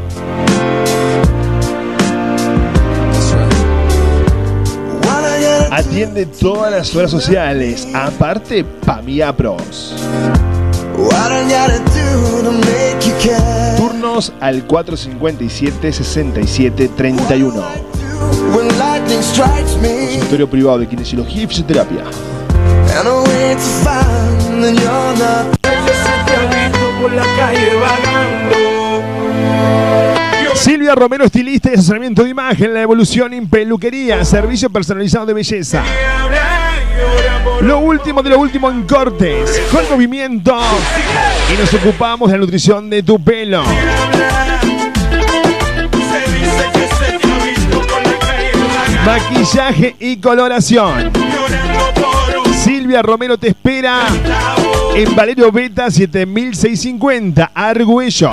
Atiende 5.70 6.24
todas 6.26 6.72
las 6.72 6.96
horas 6.96 7.10
sociales, 7.10 7.86
aparte 7.94 8.64
Pamia 8.64 9.36
Pros. 9.36 9.94
Turnos 13.76 14.32
al 14.40 14.64
457 14.66 15.92
67 15.92 16.90
31. 16.96 17.62
Consultorio 20.12 20.48
privado 20.48 20.78
de 20.78 20.86
kinesiología 20.86 21.42
y 21.42 21.46
fisioterapia. 21.46 22.04
Silvia 30.54 30.94
Romero, 30.94 31.24
estilista 31.24 31.70
y 31.70 31.74
asesoramiento 31.74 32.24
de 32.24 32.30
imagen, 32.30 32.74
la 32.74 32.82
evolución 32.82 33.32
en 33.32 33.48
peluquería, 33.48 34.24
servicio 34.24 34.70
personalizado 34.70 35.26
de 35.26 35.34
belleza. 35.34 35.84
Lo 37.60 37.78
último 37.80 38.22
de 38.22 38.30
lo 38.30 38.38
último 38.38 38.70
en 38.70 38.84
cortes, 38.84 39.60
con 39.72 39.88
movimiento. 39.90 40.56
Y 41.52 41.58
nos 41.58 41.72
ocupamos 41.74 42.30
de 42.30 42.36
la 42.36 42.40
nutrición 42.40 42.88
de 42.88 43.02
tu 43.02 43.22
pelo. 43.22 43.62
Maquillaje 49.04 49.96
y 49.98 50.16
coloración. 50.18 51.10
Silvia 52.52 53.02
Romero 53.02 53.38
te 53.38 53.48
espera 53.48 54.06
en 54.94 55.14
Valerio 55.16 55.50
Beta 55.50 55.90
7650, 55.90 57.52
Argüello. 57.54 58.30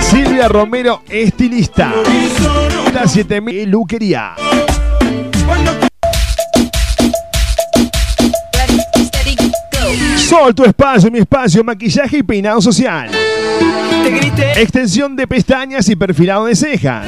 Silvia 0.00 0.48
Romero, 0.48 1.02
estilista. 1.08 1.92
La 2.92 3.08
7000 3.08 3.68
Luquería. 3.68 4.34
Sol, 10.28 10.54
tu 10.54 10.64
espacio, 10.64 11.10
mi 11.10 11.18
espacio, 11.18 11.62
maquillaje 11.62 12.18
y 12.18 12.22
peinado 12.22 12.60
social. 12.62 13.10
Extensión 14.56 15.16
de 15.16 15.26
pestañas 15.26 15.88
y 15.88 15.96
perfilado 15.96 16.46
de 16.46 16.54
cejas. 16.54 17.06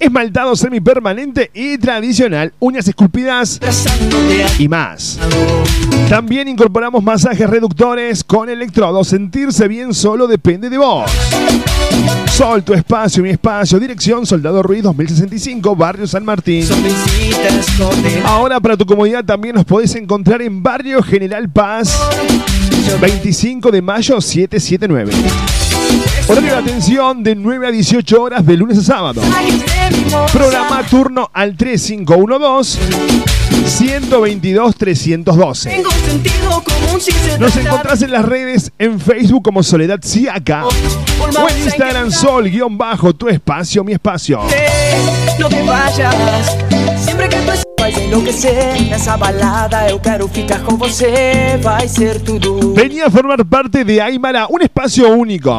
Esmaltado 0.00 0.54
semipermanente 0.56 1.50
y 1.52 1.78
tradicional, 1.78 2.52
uñas 2.58 2.86
esculpidas 2.86 3.60
y 4.58 4.68
más. 4.68 5.18
También 6.08 6.48
incorporamos 6.48 7.02
masajes 7.02 7.48
reductores 7.48 8.24
con 8.24 8.48
electrodos. 8.48 9.08
Sentirse 9.08 9.68
bien 9.68 9.92
solo 9.92 10.26
depende 10.26 10.70
de 10.70 10.78
vos. 10.78 11.10
Sol, 12.32 12.62
tu 12.62 12.72
espacio, 12.72 13.22
mi 13.22 13.30
espacio. 13.30 13.78
Dirección 13.78 14.24
Soldado 14.24 14.62
Ruiz 14.62 14.82
2065, 14.82 15.74
Barrio 15.76 16.06
San 16.06 16.24
Martín. 16.24 16.66
Ahora 18.24 18.60
para 18.60 18.76
tu 18.76 18.86
comodidad 18.86 19.24
también 19.24 19.54
nos 19.54 19.64
podés 19.64 19.94
encontrar 19.96 20.42
en 20.42 20.62
Barrio 20.62 21.02
General 21.02 21.48
Paz 21.48 21.98
25 23.00 23.70
de 23.70 23.82
mayo 23.82 24.20
779. 24.20 25.12
Horario 26.28 26.50
de 26.50 26.56
atención 26.56 27.22
de 27.22 27.34
9 27.34 27.68
a 27.68 27.70
18 27.70 28.22
horas 28.22 28.44
de 28.44 28.56
lunes 28.56 28.78
a 28.78 28.82
sábado. 28.82 29.22
Programa 30.32 30.82
turno 30.82 31.30
al 31.32 31.56
3512 31.56 32.78
122 33.66 34.76
312. 34.76 35.84
Nos 37.38 37.56
encontrás 37.56 38.02
en 38.02 38.10
las 38.10 38.24
redes 38.24 38.72
en 38.78 39.00
Facebook 39.00 39.42
como 39.42 39.62
Soledad 39.62 40.00
Siaca 40.02 40.66
o 40.66 41.48
en 41.48 41.58
Instagram 41.64 42.10
Sol-bajo 42.10 43.14
tu 43.14 43.28
espacio, 43.28 43.84
mi 43.84 43.92
espacio. 43.92 44.40
No 45.38 45.48
te 45.48 45.62
vayas, 45.62 46.56
sempre 47.04 47.28
que 47.28 47.38
tu 47.92 47.94
vai 47.94 48.04
enlouquecer 48.06 48.82
Nessa 48.88 49.16
balada 49.16 49.88
eu 49.88 49.98
quero 49.98 50.28
ficar 50.28 50.60
com 50.60 50.76
você 50.76 51.58
Vai 51.60 51.88
ser 51.88 52.20
tudo 52.20 52.74
Venía 52.74 53.06
a 53.06 53.10
formar 53.10 53.44
parte 53.44 53.84
de 53.84 54.00
Aymara, 54.00 54.46
un 54.50 54.60
espacio 54.62 55.08
único. 55.08 55.58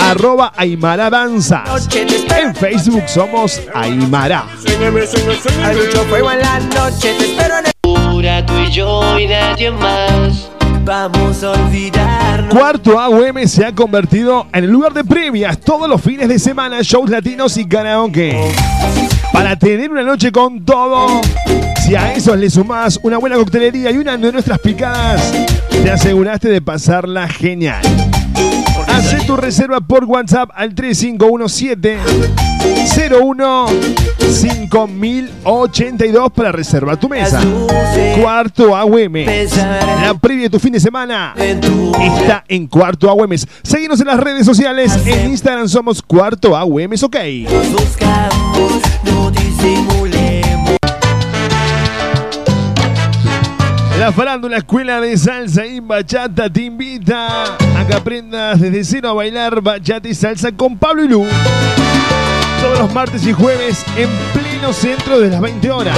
arroba 0.00 0.52
Aymara 0.56 1.10
Danza. 1.10 1.64
En 2.38 2.54
Facebook 2.54 3.04
somos 3.06 3.60
Aymara. 3.74 4.46
Hay 5.64 5.76
mucho 5.76 6.04
fuego 6.04 6.30
en 6.30 6.40
la 6.40 6.60
noche 6.60 7.14
Te 7.18 7.24
espero 7.26 7.58
en 7.58 7.66
el 7.66 7.72
Pura 7.80 8.44
tú 8.44 8.54
y 8.58 8.70
yo 8.70 9.18
y 9.18 9.26
nadie 9.26 9.70
más. 9.70 10.50
Vamos 10.84 11.42
a 11.42 11.50
olvidarnos 11.52 12.54
Cuarto 12.54 13.00
AUM 13.00 13.46
se 13.46 13.64
ha 13.64 13.74
convertido 13.74 14.46
en 14.52 14.64
el 14.64 14.70
lugar 14.70 14.92
de 14.92 15.04
previas 15.04 15.60
todos 15.60 15.88
los 15.88 16.00
fines 16.00 16.28
de 16.28 16.38
semana, 16.38 16.78
shows 16.82 17.10
latinos 17.10 17.56
y 17.56 17.66
karaoke. 17.66 18.52
Para 19.32 19.56
tener 19.56 19.90
una 19.90 20.02
noche 20.02 20.30
con 20.30 20.64
todo, 20.64 21.20
si 21.84 21.94
a 21.96 22.12
eso 22.12 22.36
le 22.36 22.48
sumás 22.48 23.00
una 23.02 23.18
buena 23.18 23.36
coctelería 23.36 23.90
y 23.90 23.98
una 23.98 24.16
de 24.16 24.32
nuestras 24.32 24.58
picadas, 24.60 25.32
te 25.70 25.90
aseguraste 25.90 26.48
de 26.48 26.62
pasarla 26.62 27.28
genial. 27.28 27.82
Hacé 29.06 29.24
tu 29.24 29.36
reserva 29.36 29.80
por 29.80 30.04
WhatsApp 30.04 30.50
al 30.52 30.74
3517 30.74 31.98
01 33.20 33.66
5082 34.18 36.32
para 36.32 36.50
reservar 36.50 36.96
tu 36.96 37.08
mesa. 37.08 37.40
Cuarto 38.20 38.74
AUM. 38.74 39.14
La 40.02 40.14
previa 40.20 40.42
de 40.44 40.50
tu 40.50 40.58
fin 40.58 40.72
de 40.72 40.80
semana 40.80 41.34
está 41.36 42.42
en 42.48 42.66
Cuarto 42.66 43.08
AUM. 43.08 43.30
Seguimos 43.62 44.00
en 44.00 44.08
las 44.08 44.18
redes 44.18 44.44
sociales. 44.44 44.98
En 45.06 45.30
Instagram 45.30 45.68
somos 45.68 46.02
Cuarto 46.02 46.56
AUM. 46.56 46.90
Ok. 47.00 47.16
buscamos 47.70 48.82
No 49.04 49.30
disimulemos 49.30 50.76
La 54.00 54.10
farándula 54.12 54.58
Escuela 54.58 55.00
de 55.00 55.16
Salsa 55.16 55.64
y 55.64 55.80
Bachata 55.80 56.50
te 56.50 56.64
invita 56.64 57.56
que 57.86 57.94
aprendas 57.94 58.60
desde 58.60 58.84
cero 58.84 59.10
a 59.10 59.12
bailar 59.12 59.60
bachata 59.60 60.08
y 60.08 60.14
salsa 60.14 60.52
con 60.52 60.76
Pablo 60.76 61.04
y 61.04 61.08
Lu. 61.08 61.24
Todos 62.60 62.78
los 62.78 62.92
martes 62.92 63.26
y 63.26 63.32
jueves 63.32 63.84
en 63.96 64.08
pleno 64.32 64.72
centro 64.72 65.20
de 65.20 65.30
las 65.30 65.40
20 65.40 65.70
horas. 65.70 65.96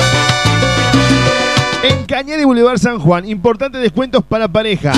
En 1.83 2.05
Cañada 2.05 2.43
y 2.43 2.45
Boulevard 2.45 2.79
San 2.79 2.99
Juan, 2.99 3.29
importantes 3.29 3.81
descuentos 3.81 4.23
para 4.25 4.49
pareja. 4.49 4.93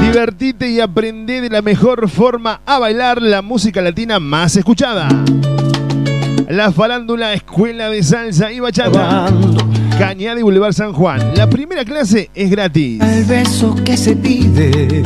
Divertite 0.00 0.68
y 0.68 0.80
aprende 0.80 1.40
de 1.40 1.50
la 1.50 1.62
mejor 1.62 2.08
forma 2.08 2.60
a 2.64 2.78
bailar 2.78 3.22
la 3.22 3.42
música 3.42 3.80
latina 3.80 4.18
más 4.18 4.56
escuchada. 4.56 5.08
La 6.48 6.72
farándula 6.72 7.34
Escuela 7.34 7.90
de 7.90 8.02
Salsa 8.02 8.50
y 8.50 8.60
Bachata. 8.60 9.26
Cañada 9.98 10.40
y 10.40 10.42
Boulevard 10.42 10.72
San 10.72 10.92
Juan. 10.92 11.34
La 11.36 11.48
primera 11.48 11.84
clase 11.84 12.30
es 12.34 12.50
gratis. 12.50 13.00
El 13.02 13.24
beso 13.24 13.74
que 13.84 13.96
se 13.96 14.16
pide 14.16 15.02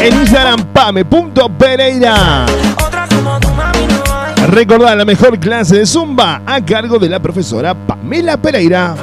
En 0.00 0.14
Instagram, 0.20 0.64
pame.pereira. 0.72 2.46
Recordá 4.48 4.94
la 4.96 5.04
mejor 5.04 5.38
clase 5.38 5.78
de 5.78 5.86
Zumba 5.86 6.42
a 6.46 6.64
cargo 6.64 6.98
de 6.98 7.08
la 7.08 7.20
profesora 7.20 7.74
Pamela 7.74 8.36
Pereira. 8.36 8.94